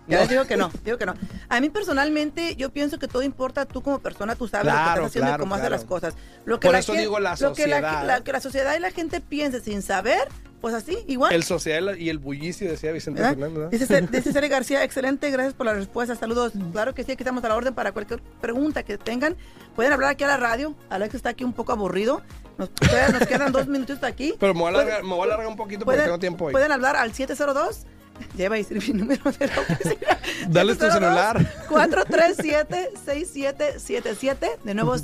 [0.06, 0.20] Ya No.
[0.22, 1.14] les digo que no, digo que no.
[1.48, 4.78] A mí personalmente, yo pienso que todo importa tú como persona, tú sabes lo que
[4.78, 6.14] estás haciendo claro, y cómo haces las cosas.
[6.44, 8.04] Lo que Por la eso digo la Lo que la, sociedad.
[8.06, 10.26] la- que la sociedad y la gente piense sin saber,
[10.60, 11.32] pues así, igual.
[11.32, 13.34] El social y el bullicio, decía Vicente ¿verdad?
[13.34, 13.58] Fernández.
[13.58, 13.70] ¿verdad?
[13.70, 16.52] Dice, dice Cere García, excelente, gracias por la respuesta, saludos.
[16.72, 19.36] Claro que sí, aquí estamos a la orden para cualquier pregunta que tengan.
[19.74, 22.22] Pueden hablar aquí a la radio, Alex está aquí un poco aburrido.
[22.58, 22.70] Nos,
[23.12, 24.34] nos quedan dos minutitos aquí.
[24.38, 26.52] Pero me voy a alargar, me voy a alargar un poquito porque tengo tiempo hoy.
[26.52, 27.86] pueden hablar al 702.
[28.36, 30.18] Lleva a decir mi número de la oficina.
[30.48, 31.38] Dale tu celular.
[31.70, 34.58] 437-6777.
[34.62, 34.94] De nuevo,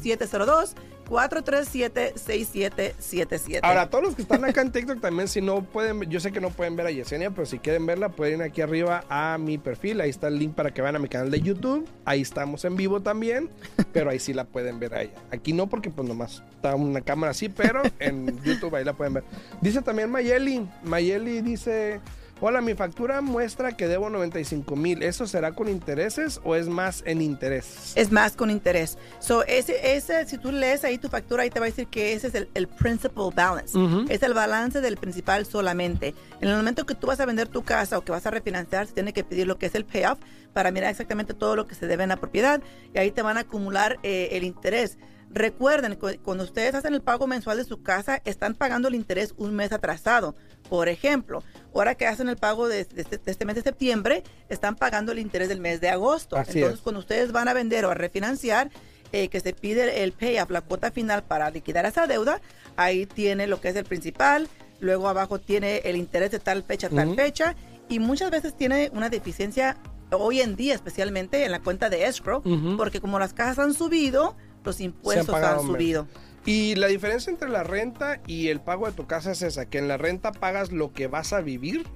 [1.07, 3.61] 702-437-6777.
[3.63, 6.41] Ahora, todos los que están acá en TikTok también, si no pueden, yo sé que
[6.41, 9.59] no pueden ver a Yesenia, pero si quieren verla, pueden ir aquí arriba a mi
[9.59, 10.01] perfil.
[10.01, 11.89] Ahí está el link para que vayan a mi canal de YouTube.
[12.05, 13.51] Ahí estamos en vivo también,
[13.93, 15.15] pero ahí sí la pueden ver a ella.
[15.31, 19.15] Aquí no, porque pues nomás está una cámara así, pero en YouTube ahí la pueden
[19.15, 19.25] ver.
[19.61, 20.67] Dice también Mayeli.
[20.83, 22.01] Mayeli dice.
[22.39, 25.03] Hola, mi factura muestra que debo 95 mil.
[25.03, 27.95] ¿Eso será con intereses o es más en interés?
[27.95, 28.99] Es más con interés.
[29.21, 32.13] So, ese, ese, si tú lees ahí tu factura, ahí te va a decir que
[32.13, 33.79] ese es el, el principal balance.
[33.79, 34.05] Ujú.
[34.11, 36.15] Es el balance del principal solamente.
[36.43, 38.87] En el momento que tú vas a vender tu casa o que vas a refinanciar,
[38.87, 40.19] se tiene que pedir lo que es el payoff
[40.53, 42.61] para mirar exactamente todo lo que se debe en la propiedad
[42.95, 44.99] y ahí te van a acumular eh, el interés.
[45.31, 49.35] Recuerden, cu- cuando ustedes hacen el pago mensual de su casa, están pagando el interés
[49.37, 50.35] un mes atrasado.
[50.69, 51.43] Por ejemplo,
[51.75, 55.13] ahora que hacen el pago de, de este, de este mes de septiembre, están pagando
[55.13, 56.37] el interés del mes de agosto.
[56.37, 56.83] Así Entonces, es.
[56.83, 58.71] cuando ustedes van a vender o a refinanciar,
[59.13, 62.41] eh, que se pide el payoff, la cuota final para liquidar esa deuda,
[62.77, 64.49] ahí tiene lo que es el principal,
[64.81, 67.55] luego abajo tiene el interés de tal fecha, tal fecha,
[67.89, 69.77] y muchas veces tiene una deficiencia
[70.11, 72.43] hoy en día, especialmente en la cuenta de escrow,
[72.77, 74.37] porque como las casas han subido,
[74.67, 75.67] los impuestos han menos.
[75.67, 76.07] subido.
[76.45, 79.79] Y la diferencia entre la renta y el pago de tu casa es esa, que
[79.79, 81.87] en la renta pagas lo que vas a vivir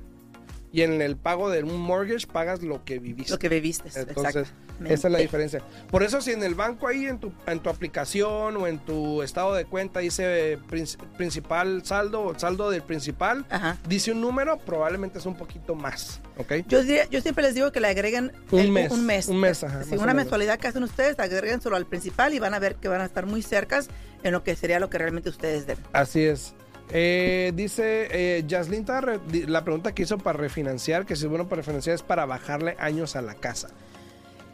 [0.72, 3.32] y en el pago de un mortgage pagas lo que viviste.
[3.32, 3.88] Lo que viviste.
[3.88, 4.94] Entonces, exactamente.
[4.94, 5.62] esa es la diferencia.
[5.90, 9.22] Por eso si en el banco ahí, en tu, en tu aplicación o en tu
[9.22, 13.78] estado de cuenta dice eh, prin- principal saldo o saldo del principal, Ajá.
[13.88, 16.52] dice un número, probablemente es un poquito más, ¿ok?
[16.68, 19.28] Yo, diría- yo siempre les digo que le agreguen Un el- mes, Un mes.
[19.28, 22.58] un mes, ajá, una mensualidad que hacen ustedes, agreguen solo al principal y van a
[22.58, 23.88] ver que van a estar muy cercas
[24.22, 25.84] en lo que sería lo que realmente ustedes deben.
[25.92, 26.54] Así es.
[26.92, 31.24] Eh, dice eh, Yaslin, estaba re- di- la pregunta que hizo para refinanciar, que si
[31.24, 33.68] es bueno para refinanciar es para bajarle años a la casa.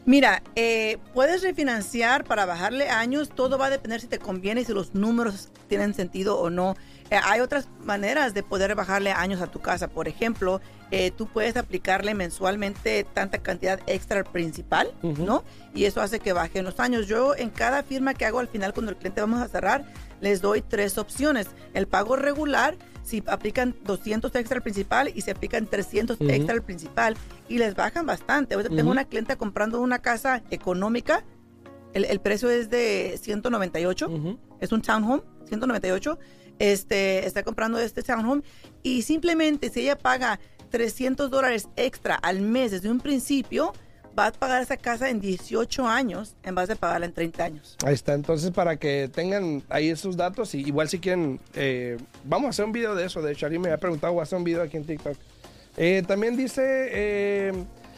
[0.04, 4.64] Mira, eh, puedes refinanciar para bajarle años, todo va a depender si te conviene y
[4.64, 6.76] si los números tienen sentido o no.
[7.10, 9.88] Eh, hay otras maneras de poder bajarle años a tu casa.
[9.88, 10.60] Por ejemplo,
[10.92, 14.92] eh, tú puedes aplicarle mensualmente tanta cantidad extra al principal.
[15.02, 15.42] ¿no?
[15.74, 17.08] Y eso hace que bajen los años.
[17.08, 19.84] Yo en cada firma que hago al final cuando el cliente vamos a cerrar,
[20.20, 21.48] les doy tres opciones.
[21.74, 26.30] El pago regular, si aplican 200 extra al principal y se aplican 300 Ujú.
[26.30, 27.16] extra al principal
[27.48, 28.54] y les bajan bastante.
[28.54, 31.24] Ahorita tengo una clienta comprando una casa económica.
[31.92, 34.08] El, el precio es de 198.
[34.08, 34.38] Ujú.
[34.60, 36.18] Es un townhome, 198.
[36.58, 38.42] Este, está comprando este townhome
[38.82, 43.72] y simplemente si ella paga 300 dólares extra al mes desde un principio,
[44.18, 47.76] va a pagar esa casa en 18 años en vez de pagarla en 30 años.
[47.84, 52.46] Ahí está, entonces para que tengan ahí esos datos y igual si quieren, eh, vamos
[52.46, 54.38] a hacer un video de eso, de hecho, alguien me ha preguntado, voy a hacer
[54.38, 55.16] un video aquí en TikTok.
[55.76, 57.52] Eh, también dice, eh,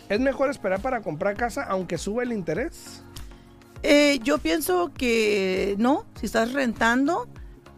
[0.09, 3.03] ¿es mejor esperar para comprar casa aunque sube el interés?
[4.25, 7.29] Yo pienso que no, si estás rentando,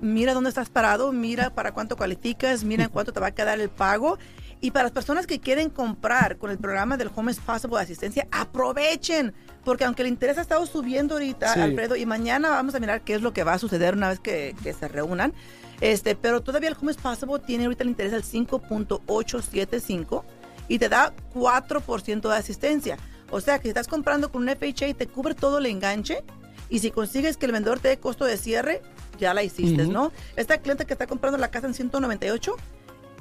[0.00, 3.60] mira dónde estás parado, mira para cuánto calificas, mira en cuánto te va a quedar
[3.60, 4.18] el pago.
[4.62, 7.82] Y para las personas que quieren comprar con el programa del Home is Possible de
[7.82, 9.32] asistencia, aprovechen,
[9.64, 11.60] porque aunque el interés ha estado subiendo ahorita, Sí.
[11.60, 14.20] Alfredo, y mañana vamos a mirar qué es lo que va a suceder una vez
[14.20, 15.32] que, que se reúnan,
[15.80, 20.22] este, pero todavía el Home is Possible tiene ahorita el interés al 5.875
[20.68, 22.96] y te da 4% de asistencia.
[23.30, 26.22] O sea que si estás comprando con un FHA te cubre todo el enganche
[26.68, 28.82] y si consigues que el vendedor te dé costo de cierre,
[29.18, 29.86] ya la hiciste.
[29.86, 30.12] ¿no?
[30.36, 32.56] Esta cliente que está comprando la casa en 198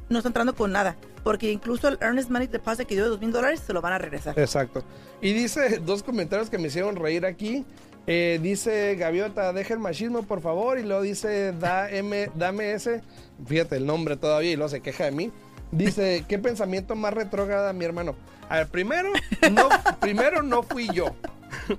[0.09, 3.19] no está entrando con nada, porque incluso el Earnest Money Deposit que dio de 2
[3.21, 4.37] mil dólares se lo van a regresar.
[4.39, 4.83] Exacto.
[5.21, 7.65] Y dice dos comentarios que me hicieron reír aquí.
[8.07, 10.79] Eh, dice Gaviota, deja el machismo por favor.
[10.79, 13.01] Y luego dice da M, dame ese.
[13.45, 15.31] Fíjate el nombre todavía y luego se queja de mí.
[15.71, 18.15] Dice, ¿qué pensamiento más retrógrada, mi hermano?
[18.49, 19.11] A ver, primero,
[19.51, 19.69] no,
[19.99, 21.13] primero no fui yo.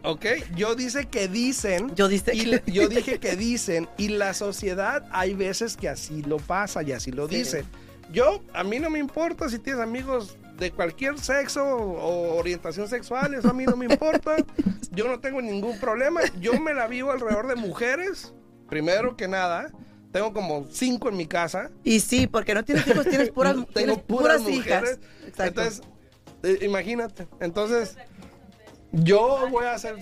[0.05, 0.25] ¿Ok?
[0.55, 1.93] Yo dice que dicen.
[1.97, 3.89] Yo dice y le- yo dije que dicen.
[3.99, 7.37] Y la sociedad hay veces que así lo pasa y así lo Sí.
[7.39, 7.65] dice.
[8.13, 13.35] Yo, a mí no me importa si tienes amigos de cualquier sexo o orientación sexual,
[13.35, 14.37] eso a mí no me importa.
[14.91, 16.21] Yo no tengo ningún problema.
[16.41, 18.35] Yo me la vivo alrededor de mujeres,
[18.69, 19.71] primero que nada.
[20.13, 21.71] Tengo como cinco en mi casa.
[21.85, 24.81] Y sí, porque no tienes hijos, tienes puras, Tengo tienes puras, puras hijas.
[24.81, 25.01] mujeres.
[25.27, 25.45] Exacto.
[25.63, 25.83] Entonces,
[26.43, 27.29] eh, imagínate.
[27.39, 27.97] Entonces,
[28.93, 29.97] yo voy a ser.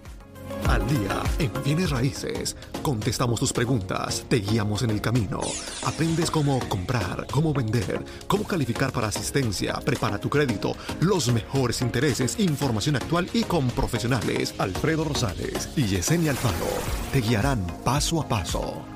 [0.66, 5.40] Al día en bienes raíces, contestamos tus preguntas, te guiamos en el camino,
[5.84, 12.38] aprendes cómo comprar, cómo vender, cómo calificar para asistencia, prepara tu crédito, los mejores intereses,
[12.38, 14.54] información actual y con profesionales.
[14.58, 16.66] Alfredo Rosales y Yesenia Alfaro
[17.12, 18.84] te guiarán paso a paso.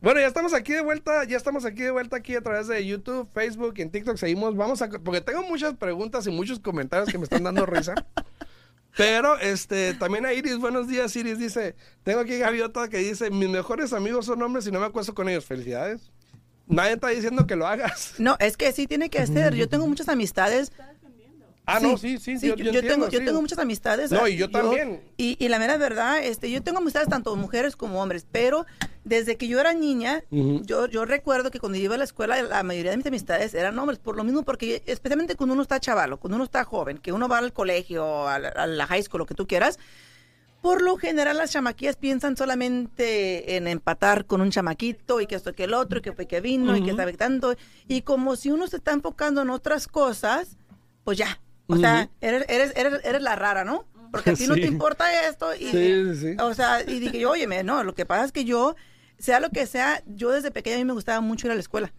[0.00, 2.86] Bueno, ya estamos aquí de vuelta, ya estamos aquí de vuelta aquí a través de
[2.86, 4.16] YouTube, Facebook y en TikTok.
[4.16, 7.94] Seguimos, vamos a, porque tengo muchas preguntas y muchos comentarios que me están dando risa.
[8.96, 13.48] Pero este, también a Iris, buenos días, Iris dice, tengo aquí Gaviota que dice, mis
[13.48, 15.44] mejores amigos son hombres y no me acuesto con ellos.
[15.44, 16.10] Felicidades.
[16.66, 18.14] Nadie está diciendo que lo hagas.
[18.18, 19.54] No, es que sí tiene que ser.
[19.54, 20.72] Yo tengo muchas amistades.
[21.70, 24.10] Ah, no, sí, sí, Sí, yo, yo, yo yo entiendo, tengo, yo tengo muchas amistades.
[24.10, 25.00] No, y yo también.
[25.16, 28.66] Y, y la mera verdad, este, yo tengo amistades tanto mujeres como hombres, pero
[29.04, 32.62] desde que yo era niña, yo, yo recuerdo que cuando iba a la escuela, la
[32.62, 36.18] mayoría de mis amistades eran hombres, por lo mismo, porque especialmente cuando uno está chavalo,
[36.18, 39.20] cuando uno está joven, que uno va al colegio, a la, a la high school,
[39.20, 39.78] lo que tú quieras,
[40.60, 45.54] por lo general las chamaquillas piensan solamente en empatar con un chamaquito y que esto
[45.54, 47.54] que el otro, y que fue que vino y que sabe tanto.
[47.88, 50.58] Y como si uno se está enfocando en otras cosas,
[51.04, 51.40] pues ya.
[51.72, 53.86] O sea, eres, eres, eres, eres la rara, ¿no?
[54.10, 55.54] Porque a ti no te importa esto.
[55.54, 56.36] Y, Sí, sí, sí.
[56.40, 58.74] O sea, y dije, yo, óyeme, no, lo que pasa es que yo,
[59.18, 61.60] sea lo que sea, yo desde pequeña a mí me gustaba mucho ir a la
[61.60, 61.92] escuela.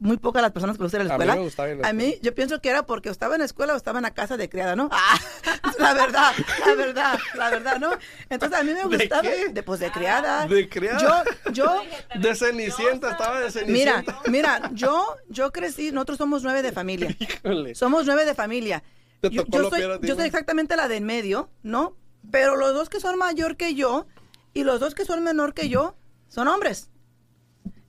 [0.00, 1.36] Muy pocas las personas que me gustan ir a la A mí escuela.
[1.40, 3.46] me gustaba ir a la A mí, yo pienso que era porque estaba en la
[3.46, 4.88] escuela o estaba en la casa de criada, ¿no?
[4.92, 5.18] Ah,
[5.80, 6.32] la verdad,
[6.66, 7.90] la verdad, la verdad, ¿no?
[8.30, 9.48] Entonces a mí me ¿De gustaba, qué?
[9.48, 10.46] de, pues de criada.
[10.46, 11.24] De criada.
[11.46, 11.82] Yo, yo,
[12.20, 14.20] De Cenicienta, estaba de mira, Cenicienta.
[14.30, 17.16] mira, yo, yo crecí, nosotros somos nueve de familia.
[17.18, 17.74] Híjole.
[17.74, 18.84] Somos nueve de familia.
[19.20, 21.96] Te Yo, tocó yo lo soy, yo soy exactamente la de en medio, ¿no?
[22.30, 24.06] Pero los dos que son mayor que yo
[24.54, 25.96] y los dos que son menor que yo
[26.28, 26.90] son hombres.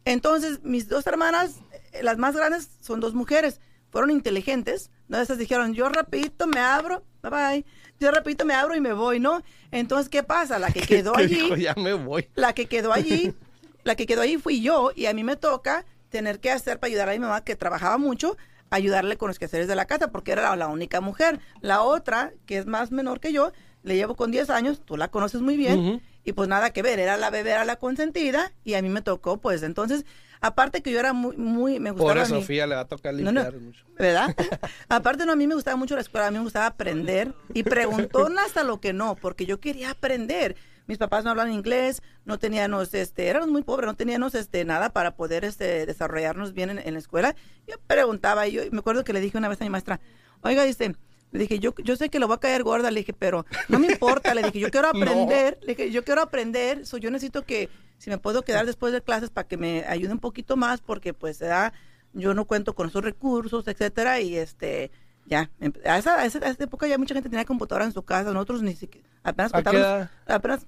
[0.06, 1.60] Entonces, mis dos hermanas,
[1.92, 3.60] eh, las más grandes, son dos mujeres.
[3.92, 4.92] Fueron inteligentes.
[5.08, 5.20] ¿no?
[5.20, 7.66] Esas dijeron, yo rapidito me abro, bye bye.
[8.00, 9.42] Yo rapidito me abro y me voy, ¿no?
[9.72, 10.58] Entonces, ¿qué pasa?
[10.60, 12.28] La que quedó Que allí dijo, ya me voy.
[12.36, 13.34] la que quedó allí,
[13.84, 16.90] la que quedó allí fui yo y a mí me toca tener que hacer para
[16.90, 18.38] ayudar a mi mamá que trabajaba mucho,
[18.70, 21.40] ayudarle con los quehaceres de la casa porque era la, la única mujer.
[21.62, 23.52] La otra, que es más menor que yo,
[23.84, 26.02] le llevo con 10 años, tú la conoces muy bien Ujú.
[26.26, 29.02] y pues nada que ver, era la bebé, era la consentida y a mí me
[29.02, 30.06] tocó pues entonces,
[30.42, 33.14] aparte que yo era muy, muy, me gustaba Pobre mi- Sofía, le va a tocar
[33.14, 33.86] no, no, limpiar mucho.
[33.98, 34.36] ¿verdad?
[34.90, 37.64] Aparte, no, a mí me gustaba mucho la escuela, a mí me gustaba aprender y
[37.64, 40.56] preguntó hasta lo que no, porque yo quería aprender.
[40.90, 44.90] Mis papás no hablan inglés, no teníamos, este, éramos muy pobres, no teníamos, este, nada
[44.90, 47.36] para poder, este, desarrollarnos bien en, en la escuela.
[47.68, 50.00] Yo preguntaba, y yo me acuerdo que le dije una vez a mi maestra,
[50.42, 50.96] oiga, dice,
[51.32, 53.78] le dije, yo, yo sé que lo voy a caer gorda, le dije, pero no
[53.78, 55.00] me importa, le dije, yo quiero No.
[55.00, 58.92] aprender, le dije, yo quiero aprender, so, yo necesito que, si me puedo quedar después
[58.92, 61.72] de clases para que me ayude un poquito más, porque pues, ¿verdad?
[62.14, 64.90] yo no cuento con esos recursos, etcétera, y este,
[65.26, 67.92] ya, em- a esa, a esa, a esa época ya mucha gente tenía computadora en
[67.94, 70.66] su casa, nosotros ni siquiera, apenas ¿A qué contábamos, apenas,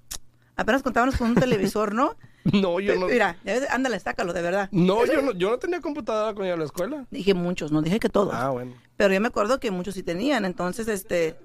[0.56, 2.16] apenas contábamos con un televisor, ¿no?
[2.44, 3.06] No, yo no.
[3.06, 3.38] Mira,
[3.70, 4.68] ándale, sácalo, de verdad.
[4.72, 7.06] No, yo no, yo no tenía computadora cuando iba a la escuela.
[7.12, 8.74] Dije muchos, no dije que todos, Ah, bueno.
[8.98, 11.38] pero yo me acuerdo que muchos sí tenían, entonces, este,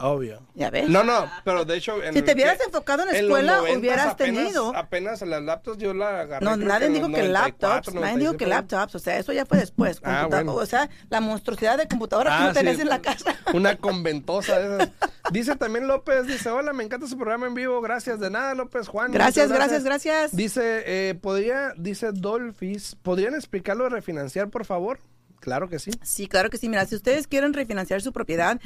[0.00, 0.40] Obvio.
[0.54, 0.88] ya ves.
[0.88, 2.02] No, no, pero de hecho.
[2.02, 4.72] en Si te hubieras que- enfocado en la escuela, 90s hubieras apenas- tenido.
[4.76, 6.44] Apenas las laptops yo la agarré.
[6.44, 8.48] No, nadie dijo que 94, laptops, nadie dijo que 95.
[8.76, 10.00] laptops, o sea, eso ya fue después.
[10.02, 10.54] Ah, bueno.
[10.54, 12.82] O sea, la monstruosidad de computadora que Ah, no tenés sí.
[12.82, 13.34] en la casa.
[13.54, 14.90] Una conventosa de esas.
[15.32, 18.18] Dice también López, dice, hola, me encanta su programa en vivo, gracias.
[18.20, 19.12] De nada, López, Juan.
[19.12, 20.34] Gracias, gracias, gracias.
[20.34, 24.98] Dice, eh, podría, dice Dolphis, ¿podrían explicarlo de refinanciar, por favor?
[25.40, 25.90] Claro que sí.
[26.02, 26.68] Sí, claro que sí.
[26.68, 28.60] Mira, si ustedes quieren refinanciar su propiedad,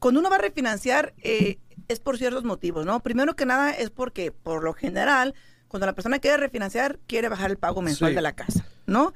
[0.00, 1.58] cuando uno va a refinanciar eh,
[1.88, 3.00] es por ciertos motivos, ¿no?
[3.00, 5.34] Primero que nada es porque, por lo general,
[5.68, 8.14] cuando la persona quiere refinanciar, quiere bajar el pago mensual Sí.
[8.16, 9.12] de la casa, ¿no?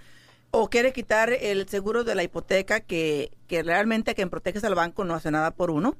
[0.52, 4.76] O quiere quitar el seguro de la hipoteca que, que realmente a quien proteges al
[4.76, 5.96] banco no hace nada por uno.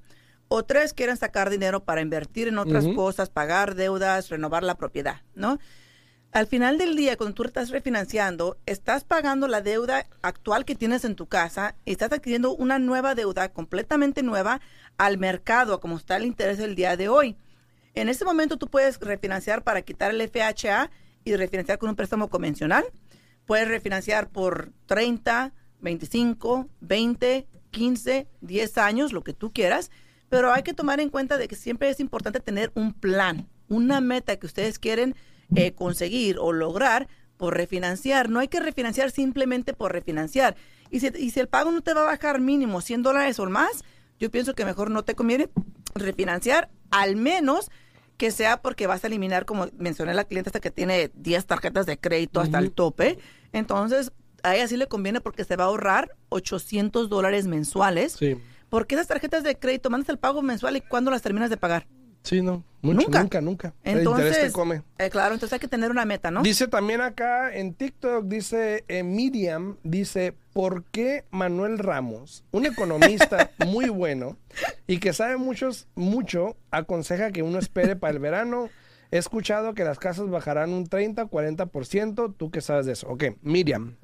[0.47, 5.23] O tres, quieren sacar dinero para invertir en otras cosas, pagar deudas, renovar la propiedad,
[5.35, 5.59] ¿no?
[6.35, 11.05] Al final del día, cuando tú estás refinanciando, estás pagando la deuda actual que tienes
[11.05, 14.61] en tu casa y estás adquiriendo una nueva deuda completamente nueva
[14.99, 17.37] al mercado, como está el interés del día de hoy.
[17.95, 20.91] En ese momento tú puedes refinanciar para quitar el FHA
[21.23, 22.85] y refinanciar con un préstamo convencional.
[23.47, 29.93] Puedes refinanciar por 30, 25, 20, 15, 10 años, lo que tú quieras.
[30.31, 34.01] Pero hay que tomar en cuenta de que siempre es importante tener un plan, una
[34.01, 35.15] meta que ustedes quieren
[35.55, 38.29] eh, conseguir o lograr por refinanciar.
[38.29, 40.57] No hay que refinanciar simplemente por refinanciar.
[40.91, 43.47] Y si, y si el pago no te va a bajar mínimo 100 dólares o
[43.49, 43.85] más,
[44.19, 45.51] yo pienso que mejor no te conviene
[45.95, 47.71] refinanciar, al menos
[48.17, 51.87] que sea porque vas a eliminar, como mencioné la cliente, hasta que tiene 10 tarjetas
[51.87, 53.19] de crédito hasta el tope.
[53.53, 58.13] Entonces, a ella sí le conviene porque se va a ahorrar 800 dólares mensuales.
[58.13, 58.37] Sí.
[58.69, 61.87] Porque esas tarjetas de crédito mandas el pago mensual y cuándo las terminas de pagar.
[62.25, 62.65] Sí, no.
[62.81, 63.21] Mucho, Nunca.
[63.23, 63.75] nunca, nunca.
[63.83, 64.83] El Entonces, te come.
[64.99, 66.43] eh, claro, entonces hay que tener una meta, ¿no?
[66.43, 73.51] Dice también acá en TikTok, dice eh, Miriam, dice, ¿por qué Manuel Ramos, un economista
[73.67, 74.37] muy bueno
[74.87, 78.69] y que sabe muchos, mucho, aconseja que uno espere para el verano?
[79.11, 83.09] He escuchado que las casas bajarán un 30, 40%, ¿tú qué sabes de eso?
[83.09, 83.97] Ok, Miriam,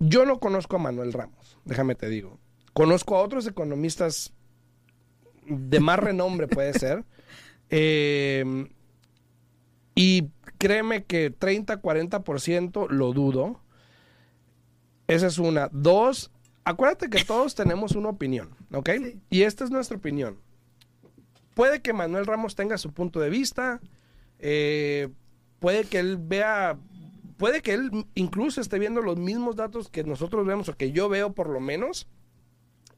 [0.00, 2.38] yo no conozco a Manuel Ramos, déjame te digo.
[2.72, 4.32] Conozco a otros economistas
[5.46, 7.04] de más renombre, puede ser.
[7.74, 8.44] Eh,
[9.94, 10.28] y
[10.58, 13.60] créeme que 30, 40% lo dudo.
[15.06, 15.68] Esa es una.
[15.72, 16.30] Dos,
[16.64, 18.90] acuérdate que todos tenemos una opinión, ¿ok?
[19.30, 20.38] Y esta es nuestra opinión.
[21.54, 23.80] Puede que Manuel Ramos tenga su punto de vista,
[24.38, 25.08] eh,
[25.58, 26.78] puede que él vea,
[27.36, 31.08] puede que él incluso esté viendo los mismos datos que nosotros vemos o que yo
[31.08, 32.06] veo por lo menos,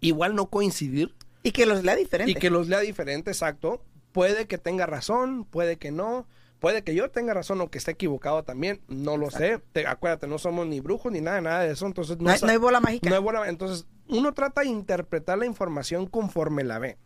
[0.01, 1.15] igual no coincidir
[1.45, 2.33] Y que los lea diferente.
[2.33, 3.85] y que los lea diferente, exacto.
[4.11, 6.27] Puede que tenga razón, puede que no.
[6.59, 9.61] Puede que yo tenga razón o que esté equivocado también, no lo sé.
[9.73, 11.87] Te- acuérdate, no somos ni brujos ni nada, nada de eso.
[11.87, 13.09] Entonces no, hay, no hay bola mágica.
[13.11, 16.97] no hay bola- Entonces, uno trata de interpretar la información conforme la ve.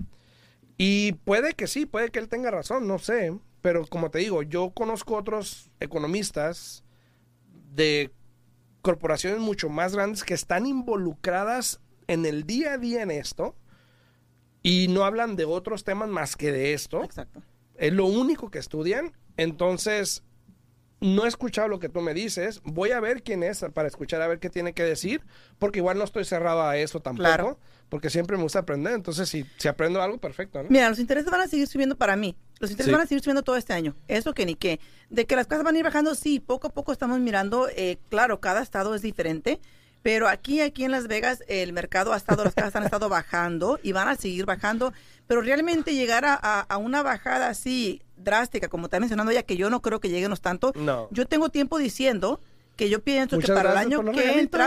[0.76, 3.36] Y puede que sí, puede que él tenga razón, no sé.
[3.61, 6.84] Pero como te digo, yo conozco otros economistas
[7.74, 8.12] de
[8.82, 13.57] corporaciones mucho más grandes que están involucradas en el día a día en esto
[14.68, 17.02] y no hablan de otros temas más que de esto.
[17.04, 17.42] Exacto.
[17.76, 19.12] Es lo único que estudian.
[19.36, 20.22] Entonces,
[21.00, 22.60] no he escuchado lo que tú me dices.
[22.64, 25.22] Voy a ver quién es para escuchar a ver qué tiene que decir.
[25.58, 27.24] Porque igual no estoy cerrado a eso tampoco.
[27.28, 27.58] Claro.
[27.88, 28.92] Porque siempre me gusta aprender.
[28.94, 30.68] Entonces, si, si aprendo algo, perfecto, ¿no?
[30.68, 32.36] Mira, los intereses van a seguir subiendo para mí.
[32.58, 32.92] Los intereses Sí.
[32.92, 33.94] van a seguir subiendo todo este año.
[34.08, 34.80] Eso que ni qué.
[35.08, 37.68] De que las casas van a ir bajando, sí, poco a poco estamos mirando.
[37.74, 39.60] eh, claro, cada estado es diferente.
[40.03, 43.78] Pero aquí, aquí en Las Vegas, el mercado ha estado, las casas han estado bajando
[43.82, 44.92] y van a seguir bajando.
[45.26, 49.57] Pero realmente llegar a, a- a una bajada así drástica, como está mencionando ella, que
[49.57, 50.72] yo no creo que lleguemos tanto.
[50.76, 51.09] No.
[51.11, 52.40] Yo tengo tiempo diciendo
[52.76, 54.66] que yo pienso Muchas que para el año que entra,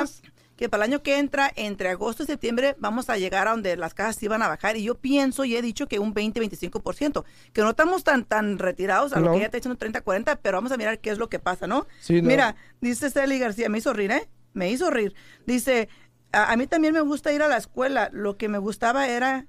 [0.58, 3.76] que para el año que entra, entre agosto y septiembre, vamos a llegar a donde
[3.78, 4.76] las casas sí van a bajar.
[4.78, 7.24] Y yo pienso y he dicho que un 20-25%,
[7.54, 10.72] que no estamos tan tan retirados a lo que ya está diciendo 30-40, pero vamos
[10.72, 11.88] a mirar qué es lo que pasa, ¿no?
[12.02, 12.28] Sí, no.
[12.28, 14.30] Mira, dice Celi García, me hizo rir, ¿eh?
[14.54, 15.14] Me hizo rir.
[15.45, 15.89] Dice,
[16.32, 18.10] a, mí también me gusta ir a la escuela.
[18.14, 19.47] Lo que me gustaba era,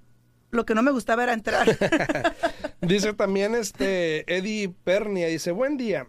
[0.51, 1.67] lo que no me gustaba era entrar.
[2.81, 6.07] Dice también este Eddie Pernia, dice, buen día.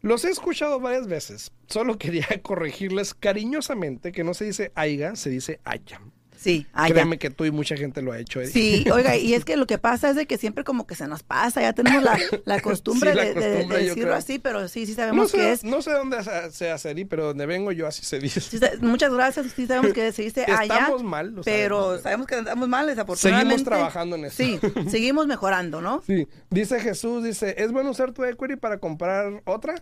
[0.00, 1.52] Los he escuchado varias veces.
[1.66, 6.00] Solo quería corregirles cariñosamente que no se dice aiga, se dice aya.
[6.38, 6.94] Sí, allá.
[6.94, 8.52] Créeme que tú y mucha gente lo ha hecho, Eddie.
[8.52, 11.06] Sí, oiga, y es que lo que pasa es de que siempre como que se
[11.08, 14.14] nos pasa, ya tenemos la, la costumbre, Sí, la de- costumbre, decirlo creo.
[14.14, 15.64] así, pero sí, sí No sabemos que sé, es.
[15.64, 16.18] no sé dónde
[16.52, 18.40] se- hace pero donde vengo yo así se dice.
[18.40, 20.62] Sí, muchas gracias, sí sabemos que se dice allá.
[20.78, 22.02] Estamos mal, lo pero sabemos.
[22.02, 23.54] sabemos que estamos mal, desafortunadamente.
[23.58, 24.36] Seguimos trabajando en eso.
[24.36, 24.60] Sí,
[24.90, 26.02] seguimos mejorando, ¿no?
[26.06, 29.74] Sí, dice Jesús, dice, ¿es bueno usar tu equity para comprar otra?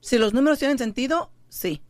[0.00, 1.82] Si los números tienen sentido, sí.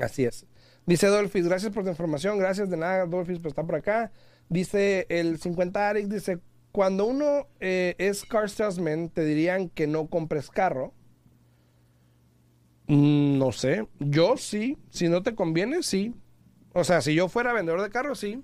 [0.00, 0.46] Así es.
[0.90, 4.10] Dice Dolphis, gracias por tu información, gracias de nada, Dolphis, por estar por acá.
[4.48, 6.40] Dice el 50 Arix, dice,
[6.72, 10.92] cuando uno eh, es car salesman, te dirían que no compres carro.
[12.88, 16.12] Mm, no sé, yo sí, si no te conviene, sí.
[16.72, 18.42] O sea, si yo fuera vendedor de carro, sí.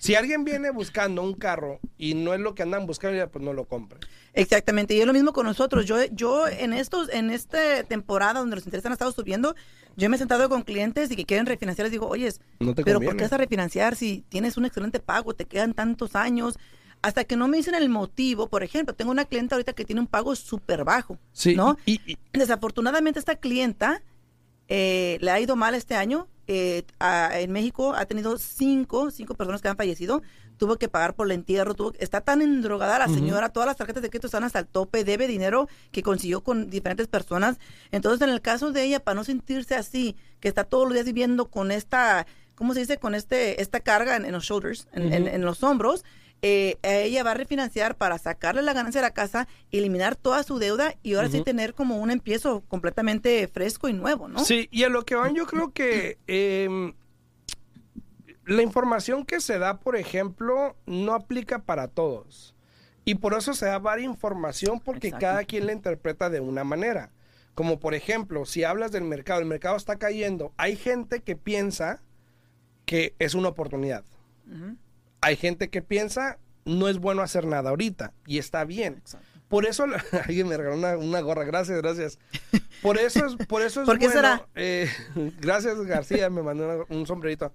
[0.00, 3.44] Si alguien viene buscando un carro y no es lo que andan buscando, ya, pues
[3.44, 4.00] no lo compre.
[4.32, 5.84] Exactamente, y es lo mismo con nosotros.
[5.84, 9.54] Yo, yo en estos, en esta temporada donde los intereses han estado subiendo,
[9.96, 12.84] yo me he sentado con clientes y que quieren refinanciar, les digo, oye, No pero
[12.84, 13.16] ¿por conviene.
[13.18, 16.58] qué vas a refinanciar si tienes un excelente pago, te quedan tantos años?
[17.02, 20.00] Hasta que no me dicen el motivo, por ejemplo, tengo una clienta ahorita que tiene
[20.00, 21.76] un pago súper bajo, Sí, ¿no?
[21.84, 24.02] y- y- Desafortunadamente esta clienta
[24.70, 26.26] eh, le ha ido mal este año.
[26.46, 30.22] Eh, a- en México ha tenido cinco, cinco personas que han fallecido.
[30.56, 31.74] Tuvo que pagar por el entierro.
[31.74, 33.48] Tuvo, está tan endrogada la señora.
[33.50, 35.04] Todas las tarjetas de crédito están hasta el tope.
[35.04, 37.58] Debe dinero que consiguió con diferentes personas.
[37.92, 41.06] Entonces, en el caso de ella, para no sentirse así, que está todos los días
[41.06, 42.98] viviendo con esta, ¿cómo se dice?
[42.98, 46.04] Con este, esta carga en, en los shoulders, en, en- en los hombros.
[46.42, 50.58] Eh, ella va a refinanciar para sacarle la ganancia de la casa, eliminar toda su
[50.58, 54.44] deuda y ahora sí tener como un empiezo completamente fresco y nuevo, ¿no?
[54.44, 56.94] Sí, y a lo que van, yo creo que em,
[58.46, 62.54] la información que se da, por ejemplo, no aplica para todos.
[63.04, 65.26] Y por eso se da varia información porque Exacto.
[65.26, 67.12] cada quien la interpreta de una manera.
[67.54, 72.02] Como por ejemplo, si hablas del mercado, el mercado está cayendo, hay gente que piensa
[72.86, 74.04] que es una oportunidad.
[75.20, 78.94] Hay gente que piensa no es bueno hacer nada ahorita y está bien.
[78.98, 79.26] Exacto.
[79.48, 79.84] Por eso,
[80.24, 82.18] alguien me regaló una, una gorra, gracias, gracias.
[82.82, 84.46] Por eso es, por eso es ¿Por qué bueno, será?
[84.54, 84.88] eh,
[85.40, 87.52] gracias García, me mandó una- un sombrerito.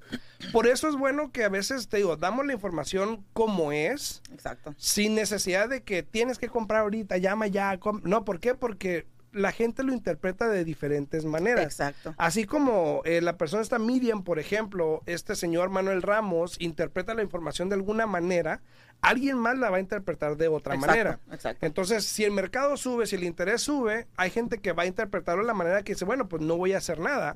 [0.51, 4.76] Por eso es bueno que a veces, te digo, damos la información como es, Exacto.
[4.78, 7.80] sin necesidad de que tienes que comprar ahorita, llama ya.
[8.03, 8.55] No, ¿por qué?
[8.55, 11.65] Porque la gente lo interpreta de diferentes maneras.
[11.65, 12.13] Exacto.
[12.17, 17.21] Así como eh, la persona está Miriam, por ejemplo, este señor Manuel Ramos interpreta la
[17.23, 18.61] información de alguna manera,
[19.01, 21.19] alguien más la va a interpretar de otra Exacto, manera.
[21.31, 21.65] exacto.
[21.65, 25.41] Entonces, si el mercado sube, si el interés sube, hay gente que va a interpretarlo
[25.43, 27.36] de la manera que dice, bueno, pues no voy a hacer nada.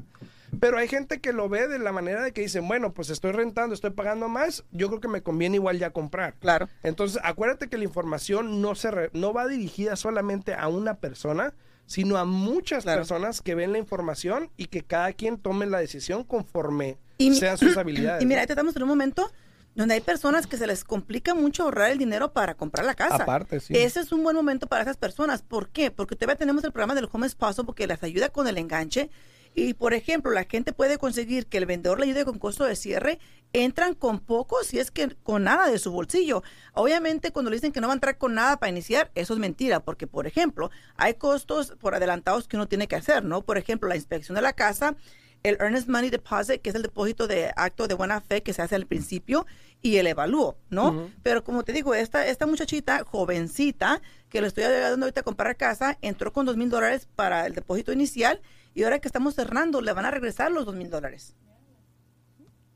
[0.60, 3.34] Pero hay gente que lo ve de la manera de que dicen, bueno, pues estoy
[3.34, 6.34] rentando, estoy pagando más, yo creo que me conviene igual ya comprar.
[6.40, 6.68] Claro.
[6.82, 11.54] Entonces, acuérdate que la información no, se re- no va dirigida solamente a una persona,
[11.90, 13.00] sino a muchas Claro.
[13.00, 17.58] personas que ven la información y que cada quien tome la decisión conforme Y sean
[17.58, 18.22] sus habilidades.
[18.22, 18.42] Y mira, ¿no?
[18.44, 19.32] ahí estamos en un momento
[19.74, 23.24] donde hay personas que se les complica mucho ahorrar el dinero para comprar la casa.
[23.24, 23.74] Aparte, sí.
[23.76, 25.42] Ese es un buen momento para esas personas.
[25.42, 25.90] ¿Por qué?
[25.90, 29.10] Porque todavía tenemos el programa del Home Spouse porque les ayuda con el enganche.
[29.56, 32.76] Y, por ejemplo, la gente puede conseguir que el vendedor le ayude con costo de
[32.76, 33.20] cierre.
[33.52, 36.44] Entran con poco, si es que con nada de su bolsillo.
[36.74, 39.40] Obviamente, cuando le dicen que no va a entrar con nada para iniciar, eso es
[39.40, 39.80] mentira.
[39.80, 43.42] Porque, por ejemplo, hay costos por adelantados que uno tiene que hacer, ¿no?
[43.42, 44.96] Por ejemplo, la inspección de la casa,
[45.44, 48.62] el Earnest Money Deposit, que es el depósito de acto de buena fe que se
[48.62, 49.48] hace al principio,
[49.82, 51.10] y el evalúo, ¿no?
[51.24, 55.56] Pero como te digo, esta, esta muchachita jovencita que le estoy ayudando ahorita a comprar
[55.56, 58.42] casa, entró con dos mil dólares para el depósito inicial
[58.74, 61.36] y ahora que estamos cerrando, le van a regresar los dos mil dólares.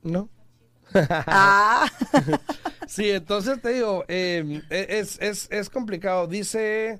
[0.01, 0.29] ¿No?
[0.93, 1.87] Ah,
[2.87, 6.27] Sí, entonces te digo, eh, es, es, es complicado.
[6.27, 6.99] Dice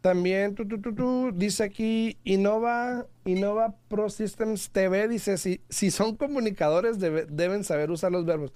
[0.00, 5.90] también, tú, tú, tú, tú, dice aquí, Innova, Innova Pro Systems TV, dice, si, si
[5.90, 8.52] son comunicadores debe- deben saber usar los verbos.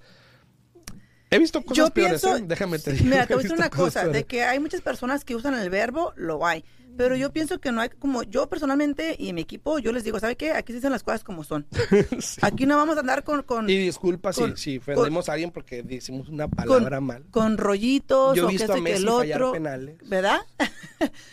[1.29, 2.43] He visto cosas yo peores, pienso, ¿eh?
[2.47, 3.05] déjame te digo.
[3.09, 5.69] mira, te voy a decir una cosa, de que hay muchas personas que usan el
[5.69, 6.65] verbo, lo hay.
[6.97, 10.19] Pero yo pienso que no hay, como yo personalmente y mi equipo, yo les digo,
[10.19, 10.51] ¿sabe qué?
[10.51, 11.65] Aquí se dicen las cosas como son.
[12.19, 12.39] Sí.
[12.41, 15.51] Aquí no vamos a andar con, con, Y disculpa si, con- si ofendemos a alguien
[15.51, 17.23] porque decimos una con, palabra mal.
[17.31, 19.51] con rollitos Yo he o que visto a que Messi el otro.
[19.51, 19.97] penales.
[20.07, 20.39] ¿Verdad?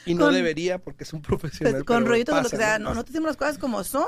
[0.06, 1.72] Y no con- debería porque es un profesional.
[1.74, 2.78] Pues, con rollitos o lo que sea.
[2.78, 2.94] ¿no?
[2.94, 4.06] No te decimos las cosas como son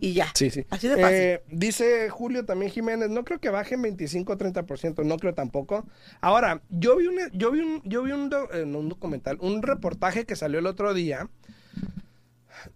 [0.00, 0.30] y ya.
[0.34, 0.64] Sí, sí.
[0.70, 1.18] Así de fácil.
[1.18, 5.86] Eh, dice Julio también Jiménez, no creo que bajen 25 o 30%, no creo tampoco.
[6.20, 9.38] Ahora, yo vi un, yo vi un, yo vi un, do- eh, no un documental,
[9.40, 11.28] un reportaje que salió el otro día,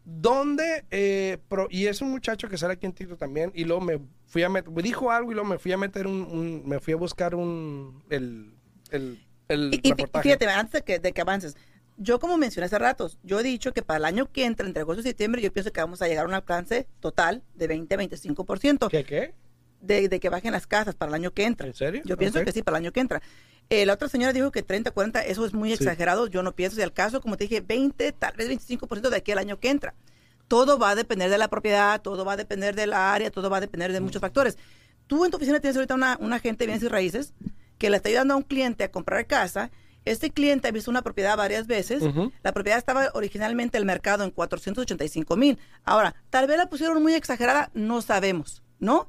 [0.05, 3.81] donde, eh, pro- y es un muchacho que sale aquí en TikTok también, y luego
[3.83, 6.81] me fui a meter, dijo algo y luego me fui a meter un, un- me
[6.81, 8.53] fui a buscar un, el,
[8.91, 9.19] el,
[9.49, 10.23] el Y, y reportaje.
[10.29, 11.57] fíjate, antes de que, de que avances,
[12.03, 14.81] yo como mencioné hace ratos, yo he dicho que para el año que entra, entre
[14.81, 17.95] agosto y septiembre, yo pienso que vamos a llegar a un alcance total de 20
[17.95, 19.35] a 25% ¿Qué, qué?
[19.83, 21.67] de, de que bajen las casas para el año que entra.
[21.67, 22.01] ¿En serio?
[22.07, 23.21] Yo pienso que sí, para el año que entra.
[23.69, 25.75] Eh, la otra señora dijo que 30, 40, eso es muy Sí.
[25.75, 26.27] exagerado.
[26.27, 26.77] Yo no pienso.
[26.77, 29.69] Si al caso, como te dije, 20, tal vez 25% de aquí al año que
[29.71, 29.95] entra.
[30.49, 33.59] Todo va a depender de la propiedad, todo va a depender del área, todo va
[33.59, 34.59] a depender de muchos factores.
[35.07, 37.33] Tú en tu oficina tienes ahorita una, un agente de bienes y raíces
[37.79, 39.71] que le está ayudando a un cliente a comprar casa.
[40.11, 42.03] Este cliente ha visto una propiedad varias veces.
[42.43, 45.57] La propiedad estaba originalmente el mercado en 485 mil.
[45.85, 49.07] Ahora, tal vez la pusieron muy exagerada, no sabemos, ¿no?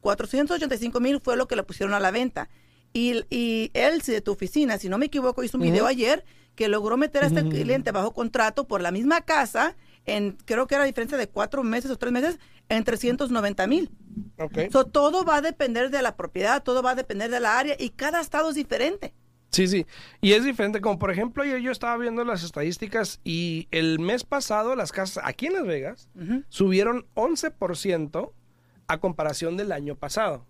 [0.00, 2.48] 485 mil fue lo que le pusieron a la venta.
[2.94, 6.24] Y, y él, si de tu oficina, si no me equivoco, hizo un video ayer
[6.54, 9.76] que logró meter a este cliente bajo contrato por la misma casa,
[10.06, 12.38] en creo que era diferencia de cuatro meses o tres meses,
[12.70, 13.90] en 390 mil.
[14.38, 14.72] Ok.
[14.72, 17.76] So, todo va a depender de la propiedad, todo va a depender de la área
[17.78, 19.12] y cada estado es diferente.
[19.50, 19.86] Sí, sí.
[20.20, 24.22] Y es diferente, como por ejemplo, ayer yo estaba viendo las estadísticas y el mes
[24.24, 26.44] pasado las casas aquí en Las Vegas Ujú.
[26.48, 28.32] subieron 11%
[28.88, 30.44] a comparación del año pasado.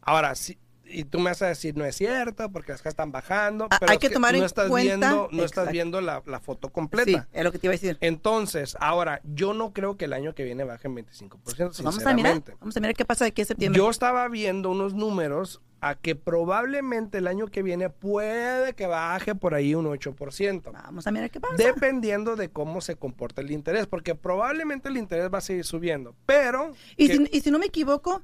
[0.00, 0.58] Ahora, sí,
[0.88, 3.76] y tú me vas a decir, no es cierto, porque las casas están bajando, Ah,
[3.80, 6.40] pero hay es que tomar no en estás cuenta- viendo, no estás viendo la, la
[6.40, 7.28] foto Sí, completa.
[7.32, 7.98] es lo que te iba a decir.
[8.00, 12.14] Entonces, ahora, yo no creo que el año que viene bajen 25%, Pues vamos a
[12.14, 13.76] mirar, vamos a mirar qué pasa de aquí a septiembre.
[13.78, 19.34] Yo estaba viendo unos números a que probablemente el año que viene puede que baje
[19.34, 20.72] por ahí un 8%.
[20.72, 21.54] Vamos a mirar qué pasa.
[21.56, 26.14] Dependiendo de cómo se comporta el interés, porque probablemente el interés va a seguir subiendo,
[26.24, 28.22] pero y, que- si, y si no me equivoco,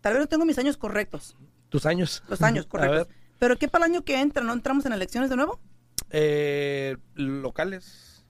[0.00, 1.36] tal vez no tengo mis años correctos,
[1.68, 2.22] tus años.
[2.28, 3.08] los años ver,
[3.38, 4.42] Pero ¿qué para el año que entra?
[4.42, 5.60] ¿No entramos en elecciones de nuevo?
[6.10, 8.24] eh, locales.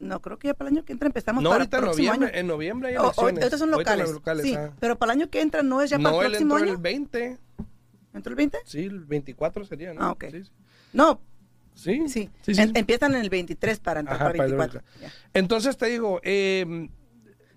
[0.00, 1.86] No, creo que ya para el año que entra empezamos No, para ahorita el en
[1.86, 2.40] próximo noviembre, año.
[2.40, 3.42] en noviembre hay O- o- elecciones.
[3.44, 4.44] ahorita son Ahorita locales.
[4.44, 4.72] sí, ah.
[4.80, 6.64] pero para el año que entra no es ya para No, el él próximo entró
[6.66, 6.76] año.
[6.76, 7.38] el 20.
[8.14, 8.58] ¿Entró el 20?
[8.64, 10.02] Sí, el 24 sería, ¿no?
[10.02, 10.24] Ah, ok.
[10.32, 10.50] Sí, sí.
[10.92, 11.20] No,
[11.74, 12.28] Sí, sí.
[12.42, 12.60] sí.
[12.60, 15.00] En- empiezan en el 23 para entrar Ajá, para el para el 24.
[15.00, 15.12] Ya.
[15.34, 16.88] Entonces te digo, eh,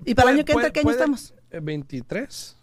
[0.06, 1.34] ¿Y para el año que entra qué año puede- estamos?
[1.50, 2.58] eh, 23.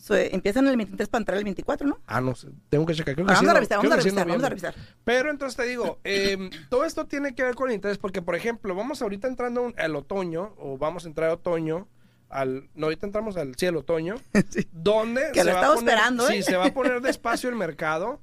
[0.00, 1.98] So, empiezan el 23 para entrar el 24, ¿no?
[2.06, 2.48] Ah, no sé.
[2.70, 3.14] Tengo que checar.
[3.14, 4.74] Creo que Vamos sí, a revisar, vamos a sí revisar, vamos a revisar.
[5.04, 8.34] Pero entonces te digo, eh, todo esto tiene que ver con el interés, porque por
[8.34, 11.86] ejemplo, vamos ahorita entrando al otoño, o vamos a entrar a otoño,
[12.30, 14.14] al, no, ahorita entramos al sí, al otoño,
[14.50, 14.66] Sí.
[14.72, 16.32] donde Que lo va a poner- esperando, ¿eh?
[16.36, 18.20] Sí, se va a poner despacio el mercado,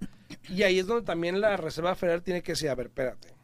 [0.49, 3.35] y ahí es donde también la Reserva Federal tiene que decir, a ver, espérate.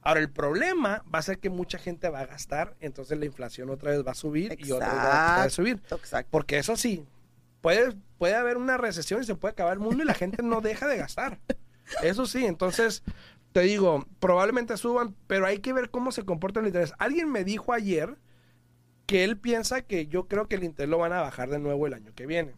[0.00, 3.68] Ahora, el problema va a ser que mucha gente va a gastar, entonces la inflación
[3.70, 5.80] otra vez va a subir y otra vez va a subir.
[5.90, 6.28] Exacto.
[6.30, 7.04] Porque eso sí,
[7.62, 10.60] puede, puede haber una recesión y se puede acabar el mundo y la gente no
[10.60, 11.40] deja de gastar.
[12.02, 13.02] Eso sí, entonces
[13.52, 16.92] te digo, probablemente suban, pero hay que ver cómo se comporta el interés.
[16.98, 18.18] Alguien me dijo ayer
[19.06, 21.86] que él piensa que yo creo que el interés lo van a bajar de nuevo
[21.86, 22.54] el año que viene.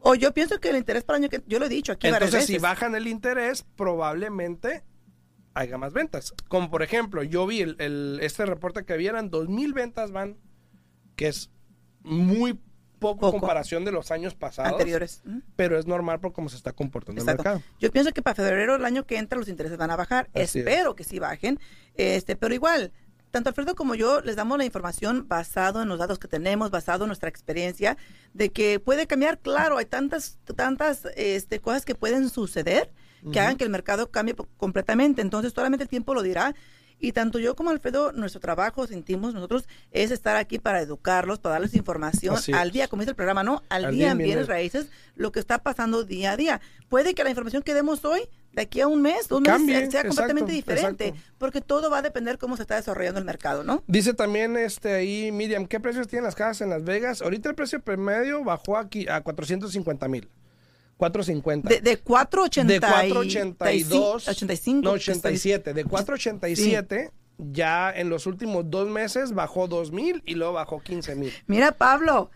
[0.00, 2.08] O yo pienso que el interés para el año que yo lo he dicho aquí
[2.08, 4.82] Entonces, si bajan el interés, probablemente
[5.54, 6.34] haya más ventas.
[6.48, 10.38] Como por ejemplo, yo vi el, el- este reporte que vieran, 2.000 ventas van,
[11.14, 11.50] que es
[12.02, 12.58] muy
[13.02, 13.32] poco, Poco.
[13.40, 14.72] comparación de los años pasados.
[14.72, 15.22] anteriores.
[15.56, 17.42] Pero es normal por cómo se está comportando Exacto.
[17.42, 17.74] el mercado.
[17.78, 20.30] Yo pienso que para febrero el año que entra los intereses van a bajar.
[20.34, 21.58] Así Espero que sí bajen.
[21.94, 22.92] Este, pero igual,
[23.30, 27.04] tanto Alfredo como yo les damos la información basado en los datos que tenemos, basado
[27.04, 27.96] en nuestra experiencia,
[28.32, 29.38] de que puede cambiar.
[29.38, 32.90] Claro, hay tantas, tantas este, cosas que pueden suceder
[33.30, 35.22] que hagan que el mercado cambie completamente.
[35.22, 36.54] Entonces, solamente el tiempo lo dirá.
[36.98, 41.54] Y tanto yo como Alfredo, nuestro trabajo, sentimos nosotros, es estar aquí para educarlos, para
[41.54, 43.62] darles información al día, como dice el programa, ¿no?
[43.68, 44.86] Al, Al día día en en bienes raíces,
[45.16, 46.60] lo que está pasando día a día.
[46.88, 49.74] Puede que la información que demos hoy, de aquí a un mes, dos meses, Cambie,
[49.74, 51.34] sea, sea exacto, completamente diferente, exacto.
[51.38, 53.82] porque todo va a depender cómo se está desarrollando el mercado, ¿no?
[53.86, 57.22] Dice también este ahí, Miriam, ¿qué precios tienen las casas en Las Vegas?
[57.22, 60.28] Ahorita el precio promedio bajó aquí a 450 mil.
[60.96, 61.68] 450.
[61.68, 64.28] De, de 4.80 de y- 482.
[64.28, 64.82] 85.
[64.82, 65.74] No, que está- 87.
[65.74, 71.16] De 487, ya en los últimos dos meses bajó 2 mil y luego bajó 15
[71.16, 71.32] mil.
[71.46, 72.30] Mira, Pablo,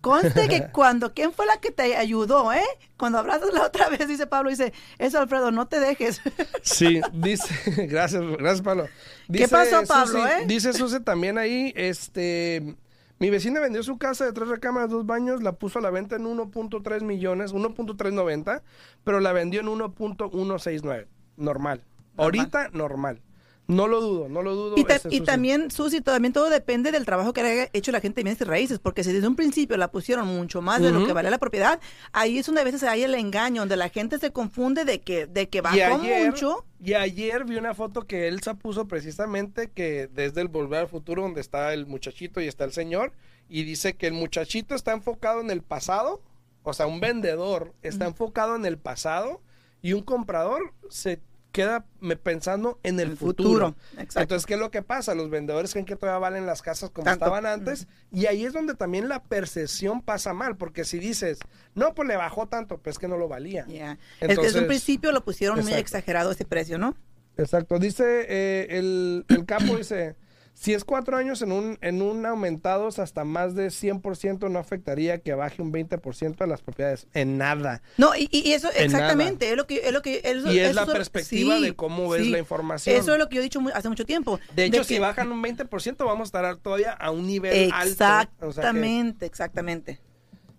[0.00, 2.64] conste que cuando, ¿quién fue la que te ayudó, eh?
[2.96, 6.20] Cuando hablaste la otra vez, dice Pablo, dice, eso, Alfredo, no te dejes.
[6.62, 7.46] Sí, dice,
[7.86, 8.88] gracias, gracias Pablo.
[9.32, 10.44] ¿Qué pasó, Pablo, Susi- eh?
[10.46, 12.74] Dice Susi también ahí, este,
[13.18, 16.16] mi vecina vendió su casa de tres recámaras, dos baños, la puso a la venta
[16.16, 18.62] en 1.3 millones, 1.390,
[19.04, 21.06] pero la vendió en 1.169,
[21.36, 21.82] normal.
[22.16, 23.20] Ahorita, normal.
[23.68, 24.74] No lo dudo, no lo dudo.
[24.78, 28.20] Y, ta- y también, Susi, también todo depende del trabajo que haya hecho la gente
[28.20, 31.06] de bienes y raíces, porque si desde un principio la pusieron mucho más de lo
[31.06, 31.78] que vale la propiedad,
[32.12, 35.26] ahí es donde a veces hay el engaño, donde la gente se confunde de que,
[35.26, 36.64] de que bajó ayer, mucho.
[36.82, 41.20] Y ayer vi una foto que Elsa puso precisamente que desde el Volver al Futuro,
[41.20, 43.12] donde está el muchachito y está el señor,
[43.50, 46.22] y dice que el muchachito está enfocado en el pasado,
[46.62, 49.42] o sea, un vendedor está enfocado en el pasado
[49.82, 51.20] y un comprador se
[51.52, 53.68] queda me- pensando en el, El futuro.
[53.68, 54.20] futuro, exacto.
[54.20, 55.14] Entonces, ¿qué es lo que pasa?
[55.14, 57.24] Los vendedores creen que todavía valen las casas como Tanto.
[57.24, 61.38] estaban antes y ahí es donde también la percepción pasa mal, porque si dices,
[61.74, 63.64] no, pues le bajó tanto, pues que no lo valía.
[63.66, 63.92] Yeah.
[63.92, 66.96] es que desde Entonces- un principio lo pusieron muy exagerado ese precio, ¿no?
[67.36, 67.78] Exacto.
[67.78, 70.16] Dice eh, el, el capo, dice,
[70.60, 75.18] si es cuatro años en un, en un aumentados hasta más de 100%, no afectaría
[75.18, 77.06] que baje un 20% de las propiedades.
[77.14, 77.80] En nada.
[77.96, 80.70] No, y, y eso En exactamente, es lo que es lo que eso- Y es
[80.70, 82.96] eso la perspectiva de cómo ves la información.
[82.96, 84.40] Eso es lo que yo he dicho hace mucho tiempo.
[84.56, 87.92] De hecho, si bajan un 20%, vamos a estar todavía a un nivel alto.
[87.94, 90.00] O sea que Exactamente, exactamente.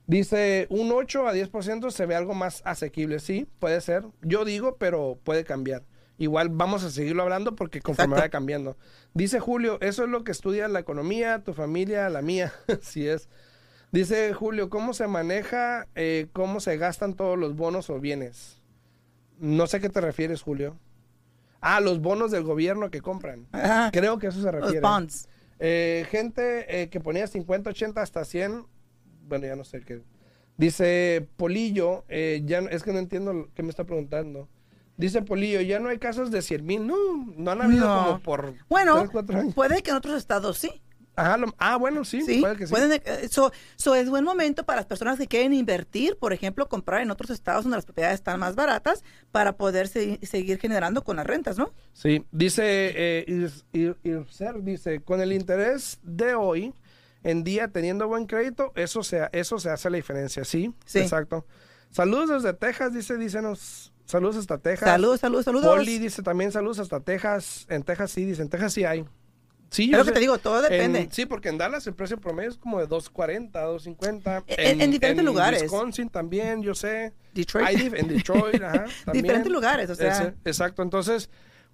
[0.07, 3.19] dice, un 8 a 10% se ve algo más asequible.
[3.19, 4.05] Sí, puede ser.
[4.21, 5.83] Yo digo, pero puede cambiar.
[6.19, 8.21] Igual vamos a seguirlo hablando porque conforme Exacto.
[8.21, 8.77] vaya cambiando.
[9.13, 12.53] Dice Julio, eso es lo que estudia la economía, tu familia, la mía.
[12.67, 13.29] Así es.
[13.91, 18.61] Dice Julio, ¿cómo se maneja, eh, cómo se gastan todos los bonos o bienes?
[19.39, 20.77] No sé a qué te refieres, Julio.
[21.61, 23.47] Ah, los bonos del gobierno que compran.
[23.53, 23.89] Ajá.
[23.91, 24.81] Creo que eso se Los refiere.
[24.81, 25.27] bonds.
[25.59, 28.65] Eh, gente eh, que ponía 50, 80 hasta 100.
[29.27, 30.01] Bueno, ya no sé qué.
[30.57, 34.49] Dice Polillo, eh, ya es que no entiendo que me está preguntando.
[34.99, 36.85] Dice Polillo, ya no hay casos de 100 mil.
[36.85, 36.95] No,
[37.37, 38.03] no han habido No.
[38.05, 39.53] como por Bueno, 3, 4 años.
[39.55, 40.81] puede que en otros estados sí.
[41.15, 42.71] Ajá, lo- ah, bueno, sí, Sí, puede que sí.
[42.71, 46.69] pueden, eh, so, so es buen momento para las personas que quieren invertir, por ejemplo,
[46.69, 51.03] comprar en otros estados donde las propiedades están más baratas para poder se- seguir generando
[51.03, 51.73] con las rentas, ¿no?
[51.93, 56.73] Sí, dice eh, Ir- Ir- Irser, dice, con el interés de hoy
[57.23, 60.99] en día teniendo buen crédito, eso se, eso se hace la diferencia, sí, Sí.
[60.99, 61.45] exacto.
[61.89, 64.89] Saludos desde Texas, dice, dícenos, saludos hasta Texas.
[64.89, 65.67] Saludos, saludos, saludos.
[65.77, 67.65] Poli dice también saludos hasta Texas.
[67.69, 69.05] En Texas sí, dice, en Texas sí hay.
[69.71, 70.99] Sí, Es yo lo que te digo, todo depende.
[71.01, 74.43] En- sí, porque en Dallas el precio promedio es como de 2.40, 2.50.
[74.47, 75.61] En- en diferentes lugares.
[75.61, 77.13] Wisconsin también, yo sé.
[77.35, 77.67] Detroit.
[77.67, 79.23] Hay en Detroit, ajá, también.
[79.23, 80.11] Diferentes lugares, o sea.
[80.11, 81.29] Ese- exacto, entonces,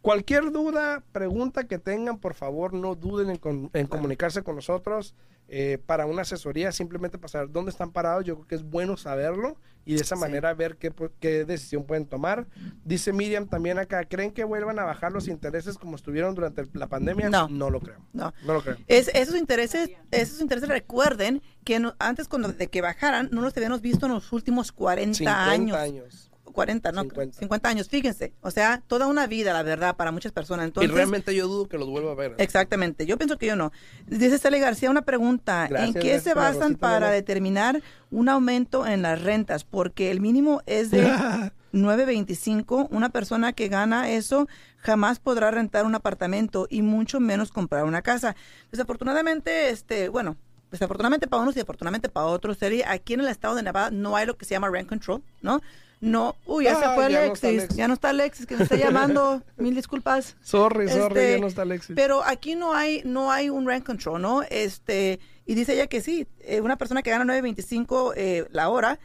[0.06, 5.16] Cualquier duda, pregunta que tengan, por favor, no duden en, con- en comunicarse con nosotros
[5.47, 8.24] eh, para una asesoría, simplemente para saber dónde están parados.
[8.24, 10.22] Yo creo que es bueno saberlo y de esa Sí.
[10.22, 12.45] manera ver qué, qué decisión pueden tomar.
[12.84, 16.86] Dice Miriam también acá, ¿creen que vuelvan a bajar los intereses como estuvieron durante la
[16.86, 17.32] pandemia?
[17.32, 17.47] No.
[17.49, 17.97] No lo creo.
[18.14, 18.32] No.
[18.45, 18.78] No lo creo.
[18.86, 23.58] Es, esos intereses, esos intereses recuerden que no- antes cuando de que bajaran no los
[23.58, 25.76] habíamos visto en los últimos 40 50 años.
[25.78, 26.32] años.
[26.56, 27.38] 40, no, 50.
[27.38, 27.70] 50.
[27.70, 28.34] años, fíjense.
[28.41, 30.66] O sea, toda una vida, la verdad, para muchas personas.
[30.66, 32.36] Entonces, y realmente yo dudo que los vuelva a ver.
[32.39, 33.72] Exactamente, yo pienso que yo no.
[34.08, 38.88] Dice Sally García una pregunta, Gracias, ¿en qué se basan rosita, para determinar un aumento
[38.88, 39.66] en las rentas?
[39.66, 41.03] Porque el mínimo es de
[41.74, 44.47] 9.25, una persona que gana eso
[44.78, 48.36] jamás podrá rentar un apartamento y mucho menos comprar una casa.
[48.72, 50.38] Desafortunadamente, este, bueno,
[50.72, 54.16] desafortunadamente para unos y desafortunadamente para otros, Sally, aquí en el estado de Nevada no
[54.16, 55.62] hay lo que se llama rent control, ¿no?
[56.02, 58.76] No, uy, ya se fue ya no Alexis, ya no está Alexis, que me está
[58.76, 60.36] llamando, mil disculpas.
[60.41, 61.96] Sorry, sorry, Este, ya no está Alexis.
[61.96, 64.43] Pero aquí no hay, no hay un rent control, ¿no?
[64.43, 69.00] Este, y dice ella que sí, eh, una persona que gana 9.25 eh, la hora,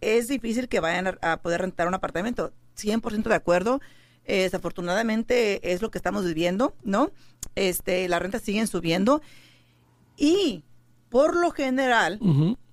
[0.00, 2.52] es difícil que vayan a, a poder rentar un apartamento.
[2.76, 3.80] 100% de acuerdo.
[4.24, 7.10] Eh, desafortunadamente es lo que estamos viviendo, ¿no?
[7.56, 9.20] Este, las rentas siguen subiendo.
[10.16, 10.64] Y
[11.08, 12.18] por lo general.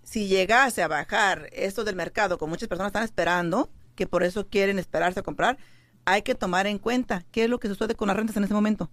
[0.09, 4.47] Si llegase a bajar esto del mercado, como muchas personas están esperando, que por eso
[4.47, 5.59] quieren esperarse a comprar,
[6.03, 8.55] hay que tomar en cuenta qué es lo que sucede con las rentas en este
[8.55, 8.89] momento.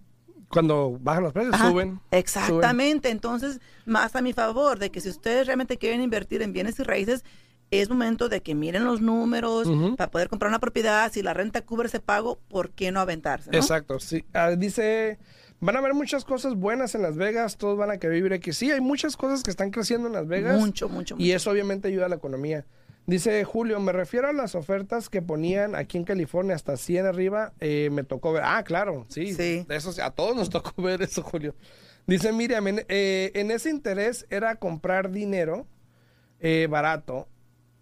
[0.49, 1.99] Cuando bajan los precios, Ajá, suben.
[2.11, 3.09] Exactamente.
[3.09, 6.83] Entonces, más a mi favor de que si ustedes realmente quieren invertir en bienes y
[6.83, 7.25] raíces,
[7.71, 11.11] es momento de que miren los números para poder comprar una propiedad.
[11.11, 13.49] Si la renta cubre ese pago, ¿por qué no aventarse?
[13.49, 13.57] no?
[13.57, 14.23] Exacto, sí.
[14.33, 15.17] Ah, dice,
[15.59, 18.53] van a haber muchas cosas buenas en Las Vegas, todos van a querer vivir aquí.
[18.53, 20.59] Sí, hay muchas cosas que están creciendo en Las Vegas.
[20.59, 22.65] Mucho, mucho, Y eso obviamente ayuda a la economía.
[23.05, 27.53] Dice Julio, me refiero a las ofertas que ponían aquí en California hasta 100 arriba,
[27.61, 28.43] eh, me tocó ver.
[28.45, 29.33] Ah, claro, sí.
[29.33, 29.65] Sí.
[29.69, 31.55] Eso, a todos nos tocó ver eso, Julio.
[32.05, 35.67] Dice Miriam, en, eh, en ese interés era comprar dinero
[36.41, 37.27] eh, barato.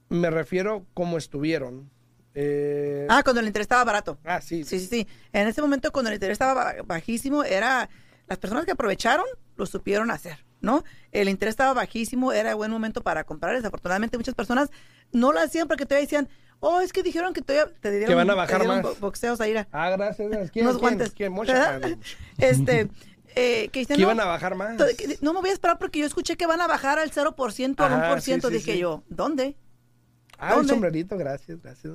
[0.09, 1.89] Me refiero como estuvieron.
[2.35, 4.17] Eh, Ah, cuando el interés estaba barato.
[4.25, 4.63] ah, sí.
[4.63, 5.07] Sí, sí, sí.
[5.33, 7.89] En ese momento, cuando el interés estaba ba- bajísimo, era
[8.27, 9.25] las personas que aprovecharon
[9.55, 10.83] lo supieron hacer, ¿no?
[11.11, 13.55] El interés estaba bajísimo, era buen momento para comprar.
[13.55, 14.69] Desafortunadamente, muchas personas
[15.13, 16.27] no lo hacían porque todavía decían,
[16.59, 18.81] oh, es que dijeron que todavía te dieron, Que van a bajar más.
[18.81, 19.51] bo- boxeos ahí.
[19.51, 19.67] era.
[19.71, 20.51] Ah, gracias.
[20.51, 21.11] ¿Quién, unos guantes.
[21.13, 21.33] ¿Quién?
[21.49, 21.79] Ah.
[22.37, 22.89] Este,
[23.35, 24.75] eh, que dicen, Que no, iban a bajar más.
[25.21, 27.93] no me voy a esperar porque yo escuché que van a bajar al 0% al
[27.93, 28.19] Ajá, 1%.
[28.21, 28.79] sí, sí, Dije sí.
[28.79, 29.55] yo, ¿dónde?
[30.37, 30.73] Ah, el ¿Dónde?
[30.73, 31.93] sombrerito, gracias, gracias.